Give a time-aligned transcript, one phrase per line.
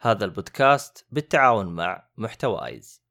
[0.00, 3.02] هذا البودكاست بالتعاون مع محتوى ايز.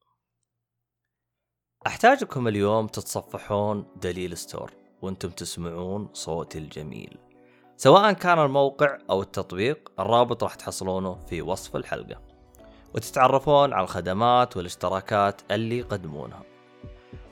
[1.87, 7.17] أحتاجكم اليوم تتصفحون دليل Store وأنتم تسمعون صوتي الجميل.
[7.77, 12.21] سواء كان الموقع أو التطبيق الرابط راح تحصلونه في وصف الحلقة.
[12.95, 16.43] وتتعرفون على الخدمات والاشتراكات اللي يقدمونها.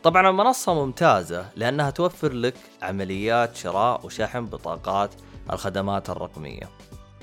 [0.04, 5.16] طبعا المنصة ممتازة لأنها توفر لك عمليات شراء وشحن بطاقات
[5.52, 6.70] الخدمات الرقمية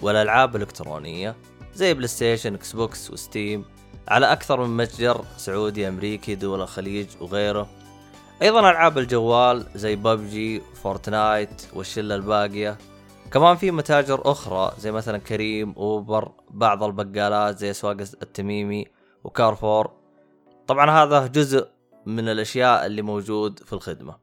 [0.03, 1.37] والألعاب الإلكترونية
[1.75, 3.65] زي PlayStation Xbox و Steam
[4.09, 7.69] على أكثر من متجر سعودي أمريكي دول الخليج وغيره.
[8.43, 12.79] أيضا ألعاب الجوال زي PUBG Fortnite والشلة الباقية.
[13.31, 18.87] كمان في متاجر أخرى زي مثلا كريم Uber بعض البقالات زي أسواق التميمي
[19.25, 19.91] وكارفور.
[20.67, 21.69] طبعا هذا جزء
[22.07, 24.17] من الأشياء اللي موجود في الخدمة.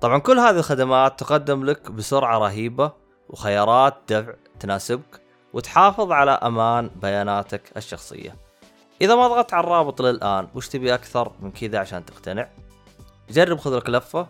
[0.00, 2.92] طبعا كل هذه الخدمات تقدم لك بسرعة رهيبة
[3.28, 5.27] وخيارات دفع تناسبك.
[5.52, 8.36] وتحافظ على أمان بياناتك الشخصية.
[9.00, 12.48] إذا ما ضغطت على الرابط للآن وش تبي أكثر من كذا عشان تقتنع؟
[13.30, 14.26] جرب خذ لك لفة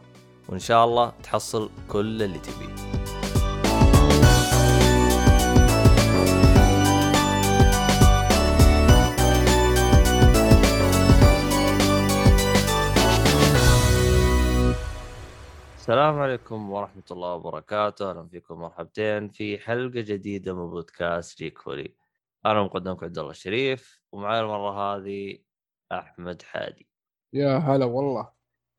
[0.49, 2.98] وإن شاء الله تحصل كل اللي تبيه.
[15.89, 21.95] السلام عليكم ورحمة الله وبركاته، أهلا فيكم مرحبتين في حلقة جديدة من بودكاست جيك فولي.
[22.47, 25.39] أنا مقدمكم عبد الله الشريف ومعي المرة هذه
[25.93, 26.89] أحمد حادي.
[27.33, 28.33] يا هلا والله.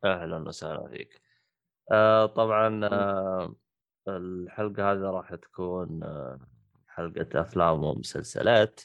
[0.04, 1.22] أهلا وسهلا فيك.
[1.92, 3.56] آه طبعا آه
[4.08, 6.40] الحلقة هذه راح تكون آه
[6.88, 8.82] حلقة أفلام ومسلسلات.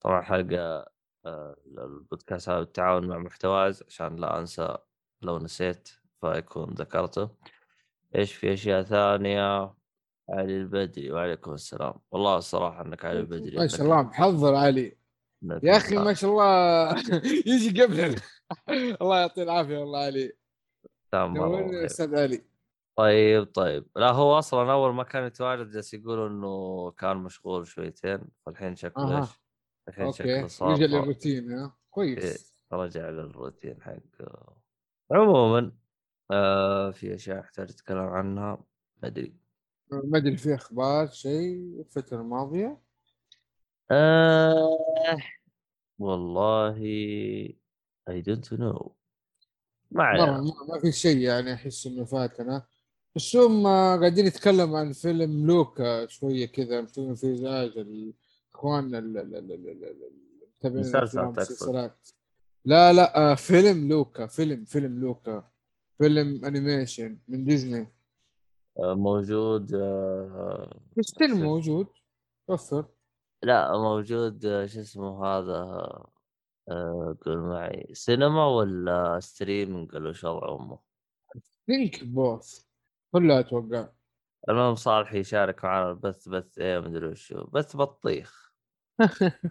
[0.00, 0.86] طبعا حلقة
[1.26, 4.76] آه البودكاست هذا بالتعاون مع محتواز عشان لا أنسى
[5.22, 7.30] لو نسيت فيكون ذكرته.
[8.16, 9.74] إيش في أشياء ثانية؟
[10.30, 11.94] علي البدري وعليكم السلام.
[12.10, 14.02] والله الصراحة إنك علي البدري ما شاء الله.
[14.02, 14.96] محضر علي.
[15.62, 16.96] يا أخي ما شاء الله.
[17.46, 18.20] يجي قبلنا.
[19.00, 20.32] الله يعطيه العافية والله علي.
[21.12, 22.44] تمام أستاذ علي.
[22.96, 23.86] طيب طيب.
[23.96, 29.20] لا هو أصلا أول ما كان يتواجد جالس يقول إنه كان مشغول شويتين فالحين شكله
[29.20, 29.28] إيش؟
[29.88, 32.54] الحين شكله صار رجع للروتين كويس.
[32.72, 34.26] إيه رجع للروتين حق
[35.12, 35.72] عموما
[36.30, 38.64] آه في أشياء أحتاج أتكلم عنها
[39.02, 39.34] ما أدري.
[39.90, 42.80] ما أدري في أخبار شيء الفترة الماضية؟
[43.90, 45.18] آه
[45.98, 46.76] والله
[48.08, 48.94] I don't know
[49.90, 52.66] ما ما, ما في شيء يعني أحس إنه فاتنا.
[53.16, 57.72] بس هم قاعدين يتكلموا عن فيلم لوكا شوية كذا فيلم في ازعاج
[58.54, 58.98] اخواننا
[61.38, 62.08] المسلسلات
[62.64, 65.50] لا لا آه، فيلم لوكا فيلم فيلم لوكا.
[65.98, 67.92] فيلم animation من ديزني.
[68.78, 71.86] آه، موجود بس آه، فيلم موجود.
[72.48, 72.86] توفر.
[73.42, 75.64] لا موجود آه، شو اسمه هذا؟
[77.26, 77.94] قول معي.
[77.94, 80.78] سينما ولا streaming ولا شو أمه؟
[81.66, 82.64] think both
[83.12, 83.88] كلها أتوقع.
[84.48, 87.44] المهم صالح يشارك معنا البث بث إيه مدري وشو.
[87.46, 88.52] بث بطيخ.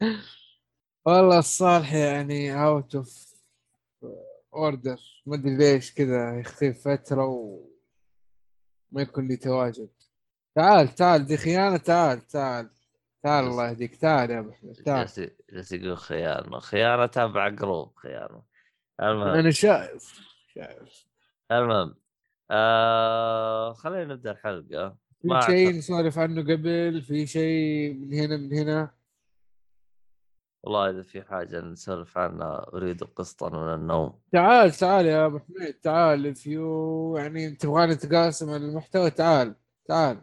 [1.06, 3.35] والله الصالح يعني out of
[4.56, 9.88] order ما أدري ليش كذا يختفي فترة وما يكون لي تواجد.
[10.54, 12.70] تعال تعال دي خيانة تعال تعال.
[13.22, 13.96] تعال الله يهديك.
[13.96, 15.06] تعال يا أبو احمد تعال.
[15.52, 16.58] جالس يقول خيانة.
[16.58, 18.42] خيانة تابع group خيانة.
[19.02, 19.28] المهم.
[19.28, 20.20] أنا شايف
[20.54, 21.06] شايف.
[21.52, 21.94] المهم.
[22.50, 24.96] آه خلينا نبدأ الحلقة.
[25.22, 28.95] في شيء نسولف عنه قبل؟ في شيء من هنا من هنا؟
[30.66, 34.20] والله إذا في حاجة نسولف عنها أريد قسطا من النوم.
[34.32, 36.34] تعال تعال يا أبو حميد تعال.
[36.34, 39.54] فيو يعني تبغاني نتقاسم المحتوى تعال
[39.84, 40.20] تعال.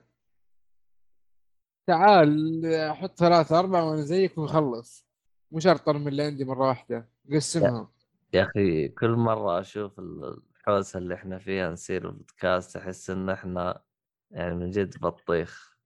[1.88, 2.62] تعال
[2.96, 5.08] حط ثلاثة أربعة وأنا زيك ونخلص.
[5.52, 7.10] مو شرط من اللي عندي مرة واحدة.
[7.34, 7.92] قسمها
[8.34, 13.82] يا أخي كل مرة أشوف الحوسة اللي إحنا فيها نصير بودكاست أحس إن إحنا
[14.32, 15.78] يعني من جد بطيخ.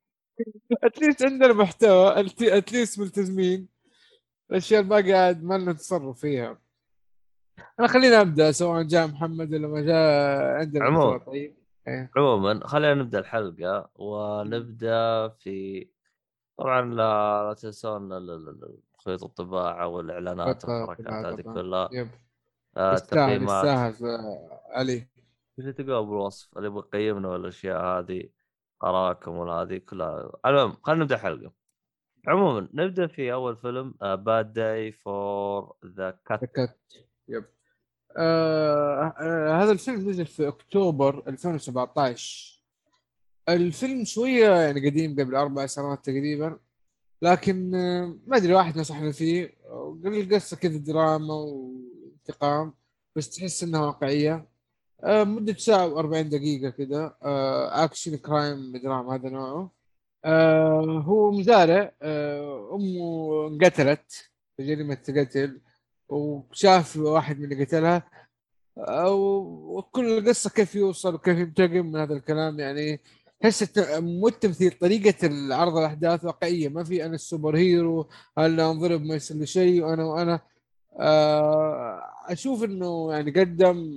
[0.83, 3.76] اتليست عندنا محتوى اتليست ملتزمين.
[4.51, 6.57] الأشياء الباقيه قاعد ما لنا تصرف فيها.
[7.79, 11.17] أنا خلينا ابدا سواء جاء محمد ولا ما جاء عندنا عموما.
[11.17, 11.55] طيب.
[11.87, 12.11] إيه.
[12.17, 15.87] عموما خلينا نبدأ الحلقة ونبدأ في
[16.57, 18.09] طبعا لا, لا تنسون
[19.05, 21.89] خيوط الطباعة والإعلانات والحركات هذه كلها.
[21.91, 22.09] yep.
[22.77, 23.95] آه التقييمات يستاهل
[24.69, 25.07] علي.
[25.59, 28.23] إيش تقول بالوصف اللي يبغى يقيمنا والأشياء هذه
[28.83, 30.31] اراءكم وهذه كلها.
[30.45, 31.51] المهم خلينا نبدأ الحلقة.
[32.27, 36.77] عموما نبدأ في أول فيلم Bad Day for the Cut
[37.27, 37.45] yep
[38.17, 42.57] آه آه هذا الفيلم نزل في أكتوبر 2017
[43.49, 46.59] الفيلم شوية يعني قديم قبل أربع سنوات تقريبا.
[47.21, 49.57] لكن آه، ما أدري واحد نصحني فيه.
[50.03, 52.73] قال القصة كذا دراما وانتقام
[53.15, 54.47] بس تحس إنها واقعية.
[55.03, 57.17] آه، مدة ساعة و40 دقيقة كذا.
[57.23, 59.71] آه، action crime drama هذا نوعه.
[60.25, 65.61] آه، هو مزارع آه، أمه انقتلت في جريمة قتل
[66.09, 68.09] وشاف واحد من اللي قتلها
[68.77, 73.01] آه، وكل القصة كيف يوصل وكيف ينتقم من هذا الكلام يعني
[73.41, 79.01] تحس مو التمثيل طريقة العرض الأحداث واقعية ما في أنا ال super hero هلا انضرب
[79.01, 80.39] ما يصير شيء وأنا
[80.99, 83.95] آه، أشوف إنه يعني قدم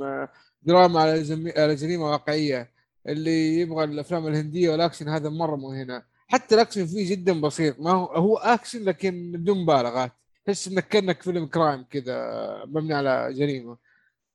[0.63, 2.71] دراما على على جريمة واقعية
[3.09, 6.10] اللي يبغى الأفلام الهندية والأكشن هذا مرة مو هنا.
[6.33, 7.81] حتى الأكشن فيه جدا بسيط.
[7.81, 10.13] ما هو هو أكشن لكن بدون مبالغات.
[10.45, 12.17] تحس إنك كأنك فيلم crime كذا
[12.65, 13.79] مبني على جريمة.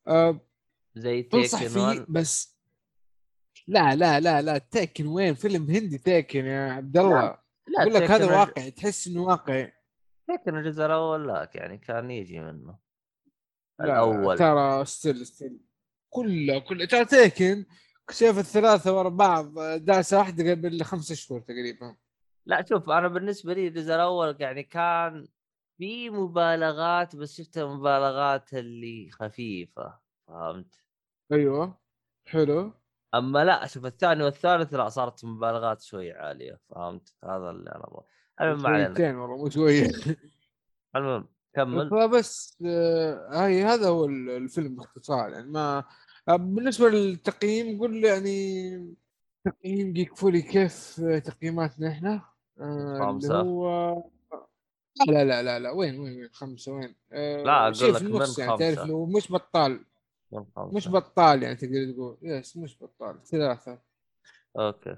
[0.08, 0.40] أه
[0.94, 2.56] زي Taken فيه 1 بس
[3.68, 7.38] لا لا لا لا Taken وين؟ فيلم هندي Taken يا عبد الله.
[7.68, 8.70] لا أقول لك هذا Taken واقعي.
[8.70, 9.72] تحس إنه واقعي.
[10.26, 12.78] Taken الجزء الأول لا يعني كان يجي منه.
[13.80, 14.38] لا لا الأول.
[14.38, 15.58] ترى still still
[16.10, 16.84] كله كله.
[16.84, 17.64] ترى Taken
[18.10, 21.96] شايف الثلاثة ورا بعض داسة واحدة قبل خمس شهور تقريبا.
[22.46, 25.28] لا شوف أنا بالنسبة لي الجزء الأول يعني كان
[25.78, 29.98] في مبالغات بس شفت المبالغات اللي خفيفة
[30.28, 30.74] فهمت؟
[31.32, 31.78] أيوه
[32.26, 32.72] حلو.
[33.14, 38.06] أما لا شوف الثاني والثالث لا صارت مبالغات شوي عالية فهمت؟ هذا اللي أنا ابغاه
[38.40, 39.20] المهم ما علينا.
[39.20, 39.90] والله مو شوية.
[40.96, 41.90] المهم كمل.
[41.90, 45.84] فبس آه، هاي هذا هو ال- الفيلم باختصار يعني ما
[46.28, 48.94] آه، بالنسبة للتقييم قول لي يعني
[49.44, 52.22] تقييم جيك فولي كيف تقييماتنا إحنا؟
[52.60, 53.40] آه، اللي خمسة.
[53.40, 54.02] هو
[55.08, 58.38] لا لا لا لا وين وين وين؟ خمسة وين؟ آه، لا، شيء لك من النص
[58.38, 58.88] يعني تعرف خمسة.
[58.88, 59.84] لو مش بطال.
[60.32, 60.90] من مش خمسة.
[60.90, 62.16] بطال يعني تقدر تقول.
[62.22, 63.24] يس مش بطال.
[63.24, 63.78] ثلاثة.
[64.58, 64.96] أوكي.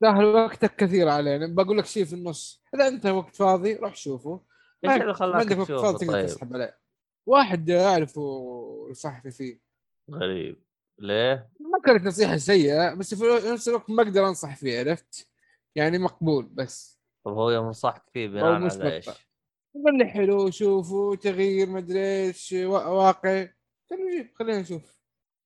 [0.00, 1.46] داخل وقتك كثير علينا.
[1.46, 2.62] بقول لك شيء في النص.
[2.74, 4.40] إذا أنت وقت فاضي روح شوفه.
[4.84, 5.82] إيش اللي خلاك عندك وقت تشوفه.
[5.82, 6.78] فاضي تقدر طيب؟ تسحب عليه.
[7.26, 9.60] واحد أعرفه صحفي فيه.
[10.10, 10.65] غريب.
[10.98, 15.28] ليه؟ ما كانت نصيحة سيئة بس في نفس الوقت ما أقدر أنصح فيه عرفت
[15.74, 19.08] يعني مقبول بس طب هو يوم نصحك فيه بناء على إيش؟
[19.84, 23.48] قال لي حلو شوفوا تغيير مدري إيش وا- واقع
[24.34, 24.96] خلينا نشوف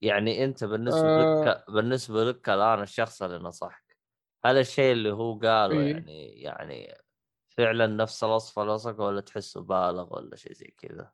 [0.02, 1.44] يعني أنت بالنسبة آه.
[1.44, 3.97] لك بالنسبة لك الآن الشخص اللي نصحك
[4.44, 5.93] هل الشيء اللي هو قاله إيه.
[5.93, 6.94] يعني يعني
[7.49, 11.12] فعلا نفس الوصف اللي وصفك ولا تحسه بالغ ولا شيء زي كذا؟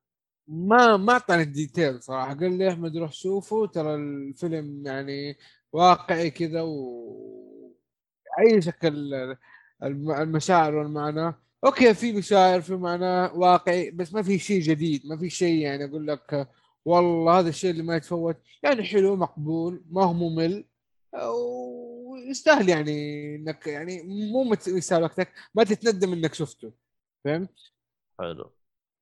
[0.48, 2.34] ما ما أعطاني ال detail صراحة.
[2.34, 5.36] قال لي أحمد روح شوفه ترى الفيلم يعني
[5.72, 7.72] واقعي كذا و
[8.84, 9.36] ال-
[9.82, 11.34] الم- المشاعر والمعنى.
[11.64, 15.84] okay في مشاعر في معنى واقعي بس ما في شيء جديد ما في شيء يعني
[15.84, 16.48] أقول لك
[16.84, 18.36] والله هذا الشيء اللي ما يتفوت.
[18.62, 20.64] يعني حلو مقبول ما هو ممل.
[22.12, 22.92] ويستاهل يعني
[23.36, 24.02] إنك يعني
[24.32, 26.72] مو يستاهل وقتك ما تتندم إنك شفته.
[27.24, 27.50] فهمت؟
[28.20, 28.55] حلو.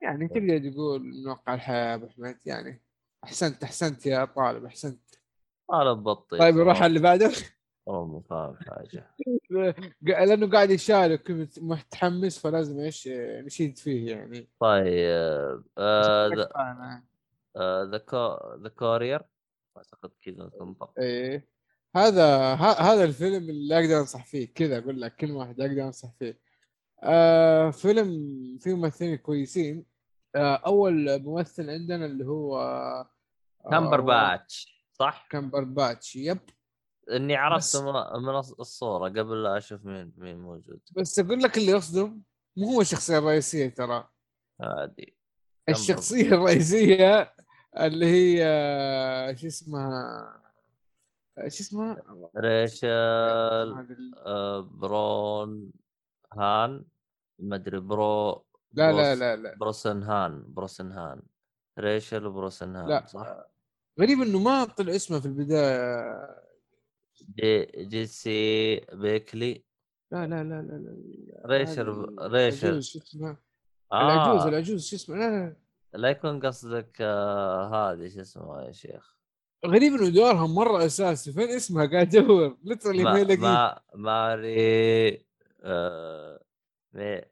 [0.05, 2.83] يعني تقدر تقول من واقع الحياة يا أبو أحمد يعني
[3.25, 5.01] أحسنت أحسنت يا طالب أحسنت.
[5.73, 7.31] أنا ببطيء طيب نروح على اللي بعده؟
[7.87, 9.15] والله فاهم حاجة.
[10.03, 13.09] لأنه قاعد يشارك متحمس فلازم إيش
[13.45, 14.49] نشيد فيه يعني.
[14.61, 16.49] طيب آه، the.
[17.57, 19.23] آه، the cou- The Courier.
[19.77, 21.49] أعتقد كذا تنطق إيه.
[21.97, 26.39] هذا هذا الفيلم اللي أقدر أنصح فيه كذا أقول لك كلمه واحدة أقدر أنصح فيه.
[27.03, 28.09] آه فيلم
[28.61, 29.85] فيه ممثلين كويسين.
[30.37, 33.09] أول ممثل عندنا اللي هو آه
[33.71, 36.39] كمبر باتش صح؟ كمبر باتش يب.
[37.11, 40.81] إني عرفت بس- من من الص- الصورة قبل لا أشوف مين مين موجود.
[40.97, 42.21] بس أقول لك اللي يصدم
[42.57, 44.09] مو هو الشخصية الرئيسية ترى.
[44.61, 45.17] عادي.
[45.69, 47.35] الشخصية الرئيسية
[47.77, 50.43] اللي هي آه، شو اسمها؟
[51.39, 52.03] آه، شو اسمها؟
[52.37, 52.89] ريشل
[54.27, 55.71] آه، برون
[56.33, 56.85] هان
[57.39, 58.44] ما أدري برو
[58.77, 59.55] لا لا بروس- لا لا.
[59.61, 61.23] بروسن هان بروسن هان
[61.79, 63.07] ريشل بروسن هان لا.
[63.07, 63.37] صح؟
[64.01, 66.45] غريب إنه ما طلع اسمه في البداية.
[67.37, 69.65] جي جيسي بيكلي.
[70.13, 71.89] لا لا لا لا لا ريشل
[72.21, 72.67] ريشل.
[72.69, 73.37] العجوز شو اسمها؟
[73.93, 75.57] العجوز العجوز شو اسمه؟ لا لا
[75.99, 76.11] لا.
[76.11, 79.15] يكون قصدك آه هذه شو اسمه يا شيخ؟
[79.67, 81.33] غريب إنه دورها مرة أساسي.
[81.33, 82.57] فين اسمها؟ قاعد أدور.
[82.65, 85.27] ليترلي ما ما ماري
[85.63, 86.41] آه
[86.93, 87.23] مي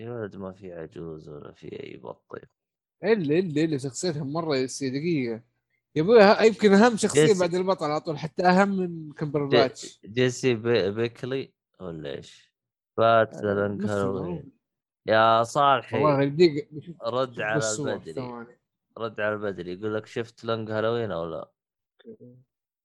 [0.00, 2.48] يا ولد ما في عجوز ولا في أي بطيخ
[3.04, 5.42] الا الا إلا شخصيتها مرة يسي دقيقة
[5.96, 7.40] يا أبوي يمكن أهم شخصية جيسي.
[7.40, 12.54] بعد البطل على طول حتى أهم من كمبر باتش جيسي بي- بيكلي ولا إيش؟
[12.96, 14.44] فات معروف.
[15.06, 18.46] يا صالحي والله غريب دقيقة بشوف رد على البدري
[18.98, 21.50] رد على البدري يقول لك شفت Long Halloween أو لا؟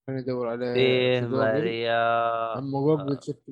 [0.07, 1.36] خليني أدور عليه فيه جوجل.
[1.38, 3.43] ماريا أما جوجل شفت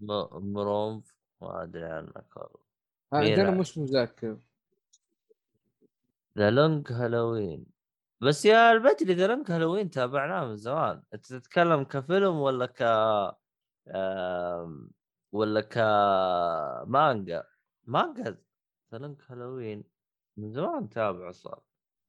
[0.00, 2.65] م- مرومف ما أدري عنك والله
[3.12, 4.36] آه، مين أنا ع- مش متذكر
[6.38, 7.66] The Long Halloween.
[8.20, 11.02] بس يا البدري The Long Halloween تابعناه من زمان.
[11.14, 12.82] انت تتكلم كفيلم ولا ك
[15.32, 15.78] ولا ك
[16.88, 17.44] مانجا؟
[17.84, 18.38] مانجا
[18.92, 19.84] The Long Halloween
[20.36, 21.60] من زمان تابعه صار.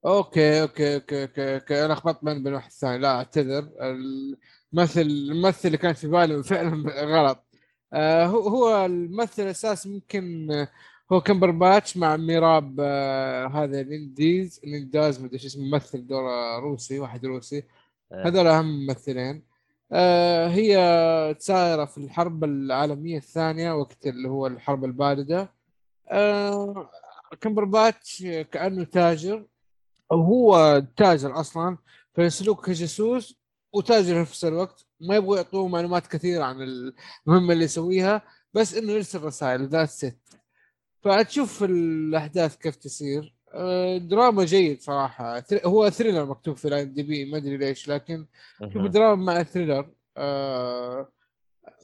[0.06, 1.84] okay okay okay okay, okay.
[1.84, 3.70] أنا خبطت بين بين واحد الثاني لا اعتذر.
[3.80, 7.47] الممثل الممثل اللي كان في بالي فعلا غلط.
[7.92, 10.68] آه هو هو الممثل الاساسي ممكن آه،
[11.12, 16.22] هو كمبرباتش مع ميراب آه هذا لينديز لينداز مدري إيش اسمه ممثل دور
[16.62, 17.56] روسي واحد روسي.
[18.12, 18.26] إيه.
[18.26, 19.42] هذول أهم ممثلين.
[19.92, 20.76] آه هي
[21.38, 25.52] صايرة في الحرب العالمية الثانية وقت اللي هو الحرب الباردة.
[26.10, 26.90] آه
[27.40, 29.46] كمبرباتش كأنه تاجر
[30.12, 31.78] أو هو تاجر أصلا
[32.14, 33.38] فيرسلوه كجاسوس
[33.72, 34.87] وتاجر في نفس الوقت.
[35.00, 36.62] ما يبغوا يعطوه معلومات كثيرة عن
[37.26, 38.22] المهمة اللي يسويها
[38.54, 40.18] بس إنه يرسل رسائل that's it
[41.02, 43.34] فتشوف الأحداث كيف تصير.
[43.54, 45.44] آه، دراما جيد صراحة.
[45.64, 48.26] هو thriller مكتوب في ال IMDb ما أدري ليش لكن
[48.72, 48.86] شوف.
[48.86, 51.12] دراما مع thriller آه،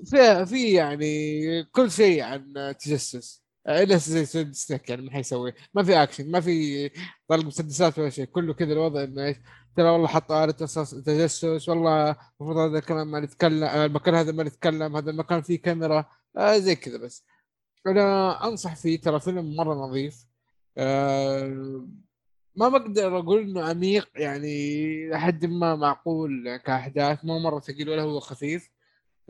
[0.04, 5.52] في في يعني كل شيء عن تجسس الا زي ستيك يعني ما حيسوي.
[5.74, 6.90] ما في اكشن ما في
[7.28, 9.36] طلق مسدسات ولا شيء كله كذا الوضع إنه
[9.76, 11.68] ترى والله حط آلة تجسس.
[11.68, 14.96] والله المفروض هذا الكلام ما نتكلم المكان هذا ما نتكلم.
[14.96, 16.04] هذا المكان فيه كاميرا.
[16.36, 17.24] آه زي كذا بس.
[17.86, 20.26] أنا أنصح فيه ترى فيلم مرة نظيف.
[20.78, 21.86] آه
[22.56, 24.08] ما بقدر أقول إنه عميق.
[24.16, 27.24] يعني لحد ما معقول كأحداث.
[27.24, 28.70] مو مرة ثقيل ولا هو خفيف.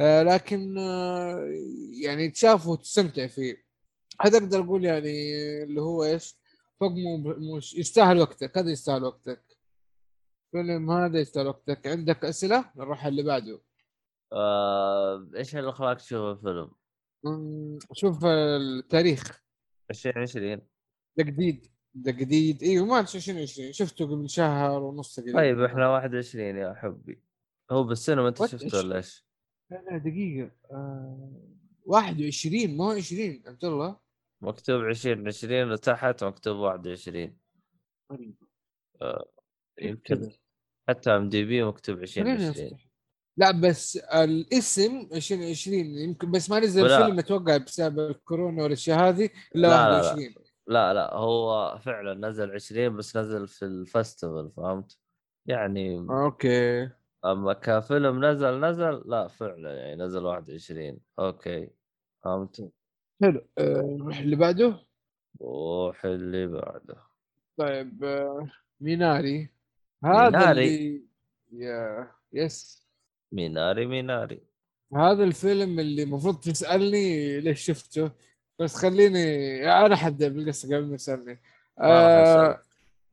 [0.01, 1.51] آه لكن آه
[2.03, 3.65] يعني تشاف وتستمتع فيه.
[4.21, 5.33] هذا أقدر أقول يعني
[5.63, 6.37] اللي هو إيش؟
[6.81, 8.59] فوق مو يستاهل وقتك.
[8.59, 9.54] هذا يستاهل وقتك.
[10.55, 13.61] فيلم هذا وقتك عندك أسئلة؟ نروح اللي بعده.
[14.33, 16.71] آه، إيش اللي خلاك تشوف الفيلم؟
[17.93, 19.45] شوف التاريخ.
[19.91, 20.61] 2020
[21.17, 26.57] ده جديد ده جديد أيوه ما 2020 شفته قبل شهر ونص تقريبا طيب إحنا 21
[26.57, 27.23] يا حبي.
[27.71, 29.25] هو بالسينما أنت شفته؟ ولا إيش؟
[29.71, 30.51] لا دقيقة.
[30.71, 31.31] آه...
[31.87, 33.97] 21 ما هو 20 عبد الله؟
[34.41, 37.37] مكتوب 2020 وتحت مكتوب 21
[38.13, 38.37] غريب.
[39.81, 40.44] يمكن كذا.
[40.89, 42.87] حتى إم دي بي مكتوب خليني 2020 افتح
[43.37, 49.25] لا بس الاسم 2020 يمكن بس ما نزل ولا- الفيلم أتوقع بسبب الكورونا والأشياء هذه
[49.57, 50.09] إلا لا، لا، لا.
[50.09, 50.35] 21
[50.67, 54.99] لا لا هو فعلا نزل 20 بس نزل في ال festival فهمت؟
[55.47, 56.91] يعني okay.
[57.25, 61.71] أما كفيلم نزل نزل لا فعلا يعني نزل 21 okay
[62.25, 62.71] فهمت؟
[63.23, 63.47] حلو.
[63.59, 63.97] آه...
[63.99, 64.87] نروح اللي بعده.
[65.43, 66.97] روح اللي بعده.
[67.59, 68.49] طيب آه...
[68.81, 69.54] Minari.
[70.05, 70.77] هذا Minari.
[70.77, 71.03] اللي
[71.53, 72.85] يا يس
[73.33, 74.41] Minari Minari
[74.97, 78.11] هذا الفيلم اللي المفروض تسألني ليش شفته
[78.59, 79.27] بس خليني
[79.87, 81.39] أنا حبدا بالقصة قبل ما راح
[81.79, 82.63] آه أسأل.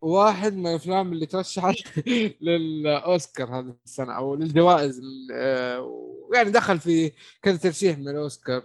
[0.02, 2.00] واحد من الأفلام اللي ترشحت
[2.42, 5.02] للأوسكار هذه السنة أو للجوائز
[5.34, 6.02] آه
[6.34, 8.64] يعني دخل في كذا ترشيح من الأوسكار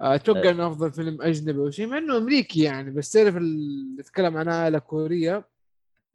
[0.00, 0.50] آه، أتوقع إيه.
[0.50, 4.48] انه أفضل فيلم أجنبي أو شيء مع إنه أمريكي يعني بس تعرف اللي يتكلم عن
[4.48, 5.44] عائله كورية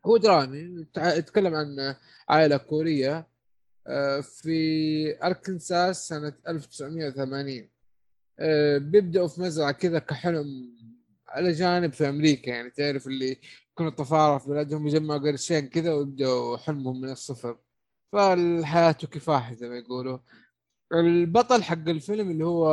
[0.06, 1.96] هو درامي يتكلم عن
[2.30, 3.28] عائلة كورية
[3.88, 7.70] آه، في أركنساس سنة 1980
[8.40, 10.74] آه، بيبدأوا في مزرعة كذا كحلم
[11.28, 13.38] على جانب في أمريكا يعني تعرف اللي
[13.72, 17.58] يكونوا طفاره في بلدهم يجمعوا قرشين كذا ويبدأوا حلمهم من الصفر.
[18.12, 20.18] فالحياة كفاح زي ما يقولوا.
[20.94, 22.70] البطل حق الفيلم اللي هو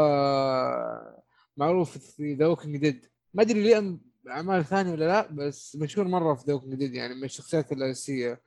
[1.57, 3.99] معروف في The Walking Dead ما أدري ليه
[4.29, 8.43] اعمال ثانية ولا لا بس مشهور مرة في The Walking Dead يعني من الشخصيات الأساسية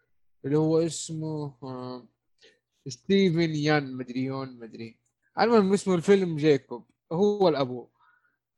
[0.46, 2.08] اللي هو اسمه آه،
[2.88, 5.00] ستيفن يان مدري يون مدري
[5.40, 7.90] المهم اسمه الفيلم جيكوب هو الأبو.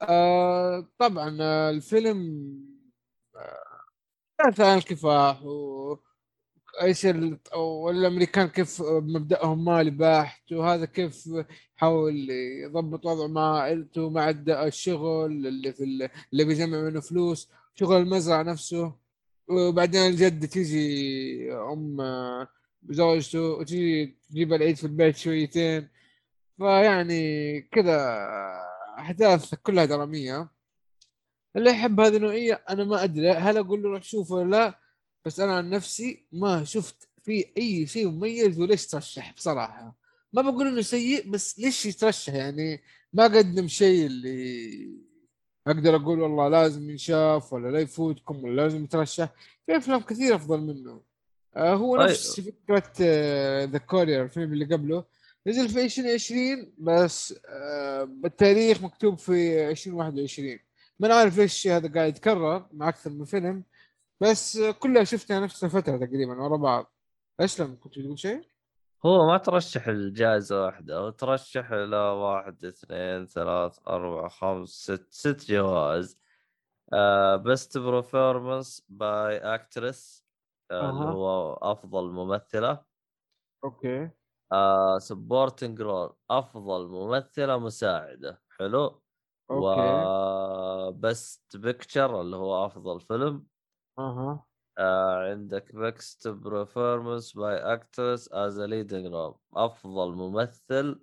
[0.01, 1.29] آه طبعا
[1.69, 2.19] الفيلم
[3.35, 3.85] آه
[4.59, 5.97] عن الكفاح و
[6.81, 7.39] إيش ال...
[7.55, 11.29] والامريكان كيف مبدأهم مالي بحت وهذا كيف
[11.77, 12.29] يحاول
[12.63, 18.43] يضبط وضعه مع عائلته مع الشغل اللي في ال- اللي بيجمع منه فلوس شغل المزرعة
[18.43, 18.95] نفسه.
[19.47, 21.97] وبعدين الجد تيجي أم
[22.89, 25.87] زوجته وتجي تجيب العيد في البيت شويتين.
[26.57, 27.97] فيعني كذا
[28.99, 30.49] أحداث كلها درامية.
[31.55, 34.84] اللي يحب هذه النوعية أنا ما أدري هل أقول له روح شوفه؟ ولا لا.
[35.25, 39.95] بس أنا عن نفسي ما شفت فيه أي شيء مميز وليش ترشح بصراحة.
[40.33, 44.89] ما بقول إنه سيء بس ليش يترشح؟ يعني ما قدم شيء اللي
[45.67, 49.33] أقدر أقول والله لازم ينشاف ولا لا يفوتكم ولا لازم يترشح.
[49.65, 51.01] في أفلام كثير أفضل منه.
[51.55, 52.09] آه هو طيب.
[52.09, 52.93] نفس فكرة
[53.65, 55.03] ذا كورير الفيلم اللي قبله.
[55.47, 60.59] نزل في 2020 بس آه بالتاريخ مكتوب في 2021
[60.99, 63.63] ما أنا عارف ليش هذا قاعد يتكرر مع أكثر من فيلم.
[64.21, 66.93] بس آه، كلها شفتها نفس الفترة تقريبا ورا بعض.
[67.39, 68.41] أسلم كنت تقول شيء؟
[69.05, 75.51] هو ما ترشح الجائزة واحدة هو ترشح إلى واحد اثنين ثلاث أربع خمس ست ست
[75.51, 76.19] جوائز.
[77.45, 80.25] Best Performance by Actress
[80.71, 81.05] اللي.
[81.05, 82.83] هو أفضل ممثلة.
[83.63, 84.09] okay.
[84.99, 88.41] Supporting Role أفضل ممثلة مساعدة.
[88.59, 89.01] حلو.
[89.51, 89.81] okay.
[90.89, 93.45] و Best Picture اللي هو أفضل فيلم.
[93.99, 94.45] أها.
[94.77, 100.99] آه عندك Best Performance by Actor as Leading Role أفضل ممثل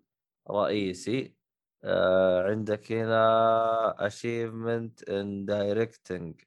[0.50, 1.36] رئيسي.
[1.84, 6.40] آه عندك هنا Achievement in Directing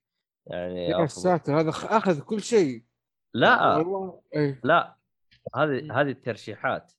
[0.47, 2.83] يعني يا ساتر هذا خ- أخذ كل شيء.
[3.33, 3.77] لا.
[4.35, 4.95] اي لا.
[5.55, 6.91] هذه هذه الترشيحات.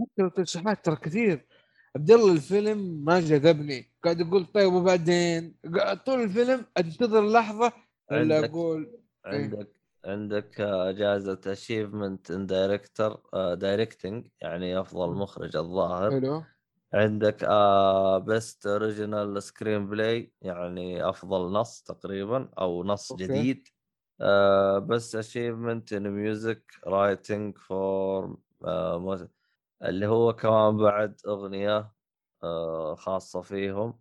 [0.00, 1.46] حتى الترشيحات ترى كثير.
[1.96, 3.92] عبد الله الفيلم ما جذبني.
[4.04, 5.58] قاعد أقول طيب وبعدين؟
[6.06, 7.72] طول الفيلم أنتظر لحظة
[8.12, 9.32] عندك- أقول؟ إيه.
[9.32, 9.72] عندك
[10.04, 13.20] عندك آه، جائزة Achievement in Director
[13.54, 16.10] Directing يعني أفضل مخرج الظاهر.
[16.10, 16.42] حلو.
[16.94, 17.44] عندك
[18.26, 23.24] Best Original Screenplay يعني أفضل نص تقريبا أو نص okay.
[23.26, 23.68] جديد.
[24.86, 28.38] بس Achievement in Music Written for
[29.84, 31.92] اللي هو كمان بعد أغنية
[32.42, 34.00] آه، خاصة فيهم.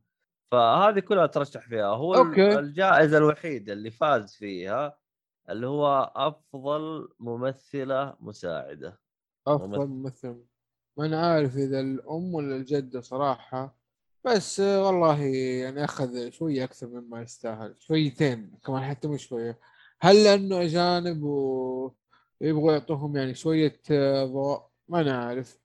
[0.52, 1.86] فهذه كلها ترشح فيها.
[1.88, 2.60] هو أوكي.
[2.60, 4.98] الجائزة الوحيدة اللي فاز فيها
[5.50, 9.00] اللي هو أفضل ممثلة مساعدة.
[9.48, 10.44] أفضل ممثل.
[10.98, 13.80] ما أنا عارف إذا الأم ولا الجدة صراحة
[14.26, 15.24] بس والله
[15.62, 17.76] يعني أخذ شوية أكثر مما يستاهل.
[17.80, 19.60] شويتين كمان حتى مش شوية.
[20.02, 25.60] هل لأنه أجانب ويبغوا يعطوهم يعني شوية آه، ضوء؟ ما أنا عارف.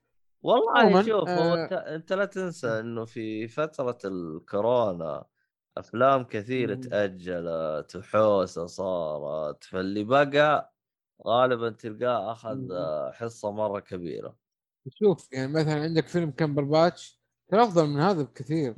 [0.45, 5.25] والله شوف هو آه، أنت, لا تنسى إنه في فترة الكورونا
[5.77, 6.81] أفلام كثير مم.
[6.81, 10.73] تأجلت وحوسة صارت فاللي بقى
[11.27, 12.57] غالبا تلقاه أخذ
[13.11, 14.35] حصة مرة كبيرة.
[14.89, 17.19] شوف يعني مثلا عندك فيلم كمبر باتش
[17.49, 18.75] ترى أفضل من هذا بكثير.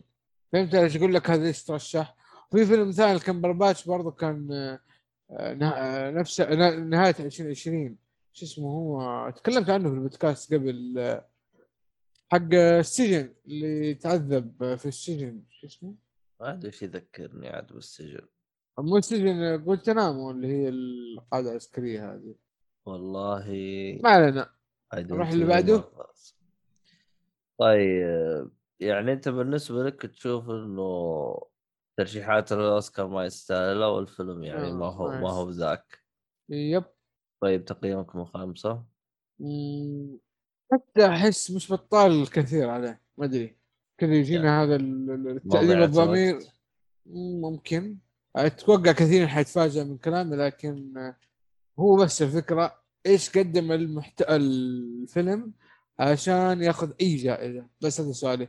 [0.54, 2.15] فهمت؟ إيش أقول لك هذا إيش ترشح؟
[2.52, 4.80] في فيلم ثاني كمبر باتش برضه كان آه،
[5.32, 7.98] آه، نفس نهاية 2020
[8.34, 11.26] شو اسمه هو؟ تكلمت عنه في البودكاست قبل آه،
[12.32, 15.96] حق السجن اللي تعذب في السجن شو اسمه؟
[16.42, 18.28] ما ادري إيش يذكرني عاد بالسجن.
[18.80, 22.36] مو السجن جوانتنامو اللي هي القاعدة العسكرية هذه.
[22.86, 23.46] والله
[24.04, 24.50] ما علينا.
[24.96, 25.84] نروح اللي بعده؟
[27.60, 31.42] طيب يعني انت بالنسبة لك تشوف انه
[31.98, 36.00] ترشيحات الأوسكار ما يستاهلها والفيلم يعني آه، ما هو ما ما هو ذاك
[36.50, 36.84] يب.
[37.42, 38.86] طيب تقييمك من خمسة؟
[39.40, 40.20] مم،
[40.71, 43.58] حتى أحس مش بطال الكثير عليه ما أدري.
[43.97, 46.39] كذا يجينا هذا ال- ال- التأديب مضيعة الضمير.
[47.41, 47.97] ممكن.
[48.36, 51.15] أتوقع كثير حيتفاجئ من كلامي لكن آه،
[51.80, 52.75] هو بس الفكرة
[53.06, 54.21] إيش قدم المحت...
[54.30, 55.53] الفيلم
[55.99, 57.65] عشان ياخذ أي جائزة.
[57.82, 58.47] بس هذا سؤالي.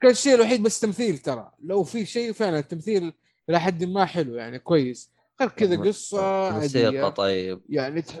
[0.00, 1.52] كان الشيء الوحيد بس تمثيل ترى.
[1.62, 3.12] لو في شيء فعلا التمثيل
[3.48, 5.12] إلى حد ما حلو يعني كويس.
[5.40, 7.60] غير كذا قصة موسيقى طيب.
[7.68, 8.20] يعني تح...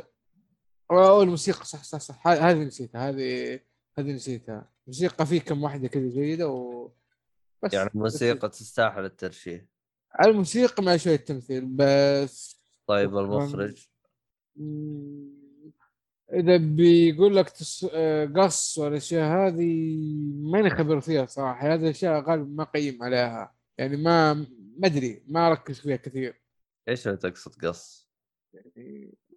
[0.98, 2.26] أوه الموسيقى صح صح صح.
[2.26, 3.08] هذه نسيتها.
[3.08, 3.60] هذه
[3.98, 4.72] هذه نسيتها.
[4.86, 6.90] موسيقى في كم واحدة كذا جيدة و
[7.62, 9.62] بس يعني موسيقى تستاهل الترشيح.
[10.14, 13.18] على الموسيقى مع شوية تمثيل بس طيب.
[13.18, 13.88] المخرج؟
[16.32, 17.84] إذا بيقول لك تص...
[17.92, 19.96] آه، قص والأشياء هذه
[20.42, 21.74] ماني خبر فيها صراحة.
[21.74, 23.54] هذه الأشياء غالبا ما قيم عليها.
[23.78, 24.34] يعني ما
[24.78, 26.42] ما أدري ما أركز فيها كثير.
[26.88, 28.10] إيش اللي تقصد قص؟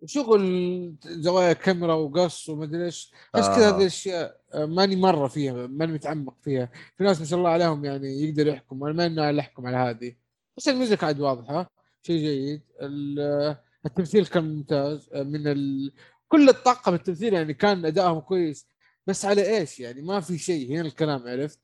[0.06, 3.70] شغل زوايا كاميرا وقص ومدري إيش بس كذا آه.
[3.70, 6.70] هذه الأشياء آه، ماني مرة فيها ماني متعمق فيها.
[6.98, 10.16] في ناس ما شاء الله عليهم يعني يقدروا يحكموا أنا ما اني أحكم على هذه.
[10.58, 12.62] بس الميوزك عاد واضحة شيء جيد.
[12.82, 15.94] ال- آه، التمثيل كان ممتاز آه، من ال...
[16.28, 18.68] كل الطاقة بالتمثيل يعني كان أدائهم كويس.
[19.08, 21.60] بس على إيش يعني؟ ما في شيء هنا الكلام عرفت؟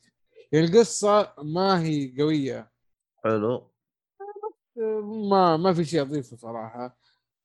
[0.52, 2.72] يعني القصة ما هي قوية.
[3.24, 3.72] حلو.
[4.78, 7.01] آه، ما ما في شيء أضيفه صراحة.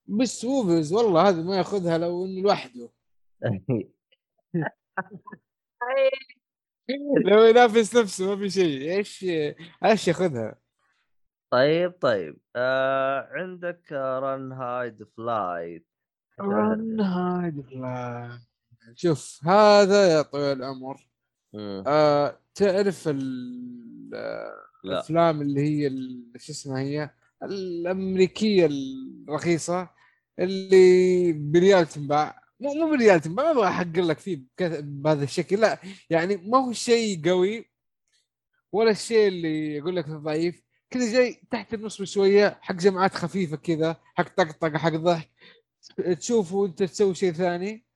[0.09, 2.90] بس ووفز والله هذا ما ياخذها لو إنه لوحده.
[7.27, 8.92] لو ينافس نفسه ما في شيء.
[8.97, 9.27] إيش
[9.85, 10.59] إيش ياخذها؟
[11.53, 12.38] طيب طيب.
[12.57, 15.85] آه عندك Run Hide Fight
[16.41, 18.39] Run Hide Fight.
[18.95, 21.09] شوف هذا يا طويل العمر
[21.87, 24.92] آه تعرف ال- آه، لا.
[24.92, 27.11] الأفلام اللي هي ال- شو اسمها هي؟
[27.42, 28.69] الأمريكية
[29.29, 29.96] الرخيصة؟
[30.38, 35.79] اللي بريال تنباع مو مو بالريالتي ما أبغى احقر لك فيه بهذا الشكل لا
[36.11, 37.70] يعني ما هو شيء قوي
[38.72, 43.96] ولا الشيء اللي يقول لك ضعيف كذا جاي تحت النص بشوية حق جمعات خفيفة كذا
[44.14, 45.31] حق طقطقة حق ضحك
[46.18, 47.87] تشوفه وأنت تسوي شيء ثاني.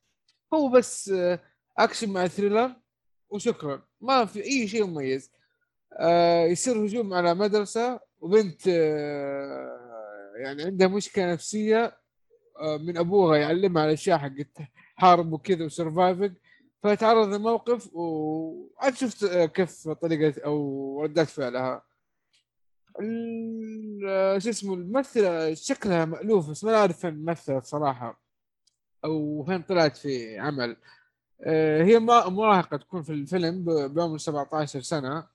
[0.55, 1.41] هو بس آه،
[1.79, 2.77] اكشن مع thriller
[3.31, 5.31] وشكرا ما في أي شيء مميز.
[5.99, 12.00] آه، يصير هجوم على مدرسة وبنت آه، يعني عندها مشكلة نفسية آه،
[12.61, 14.59] من أبوها يعلمها الاشياء حقت
[14.97, 16.33] حارب وكذا و surviving
[16.83, 21.83] فتعرض لموقف وعاد شفت آه، كيف طريقة أو ردات فعلها.
[24.09, 28.23] آه، شو اسمه الممثلة شكلها مألوف بس ما أعرف فين مثلت صراحة.
[29.05, 30.77] أو فين طلعت في عمل.
[31.43, 35.27] آه، هي مراهقة تكون في الفيلم بعمر 17 سنة.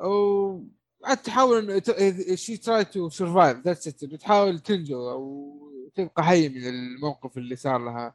[0.00, 0.64] أو
[1.04, 5.54] عاد تحاول إنه she try to survive that's بتحاول تنجو أو
[5.94, 8.14] تبقى حي من الموقف اللي صار لها.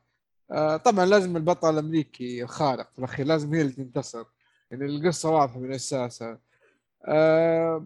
[0.51, 4.25] آه، طبعا لازم البطل الأمريكي الخارق في الأخير لازم هي اللي تنتصر.
[4.71, 6.39] يعني القصة واضحة من أساسها.
[7.05, 7.85] آه،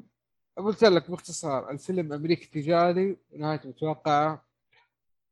[0.57, 4.46] قلت لك باختصار الفيلم أمريكي تجاري ونهايته متوقعة.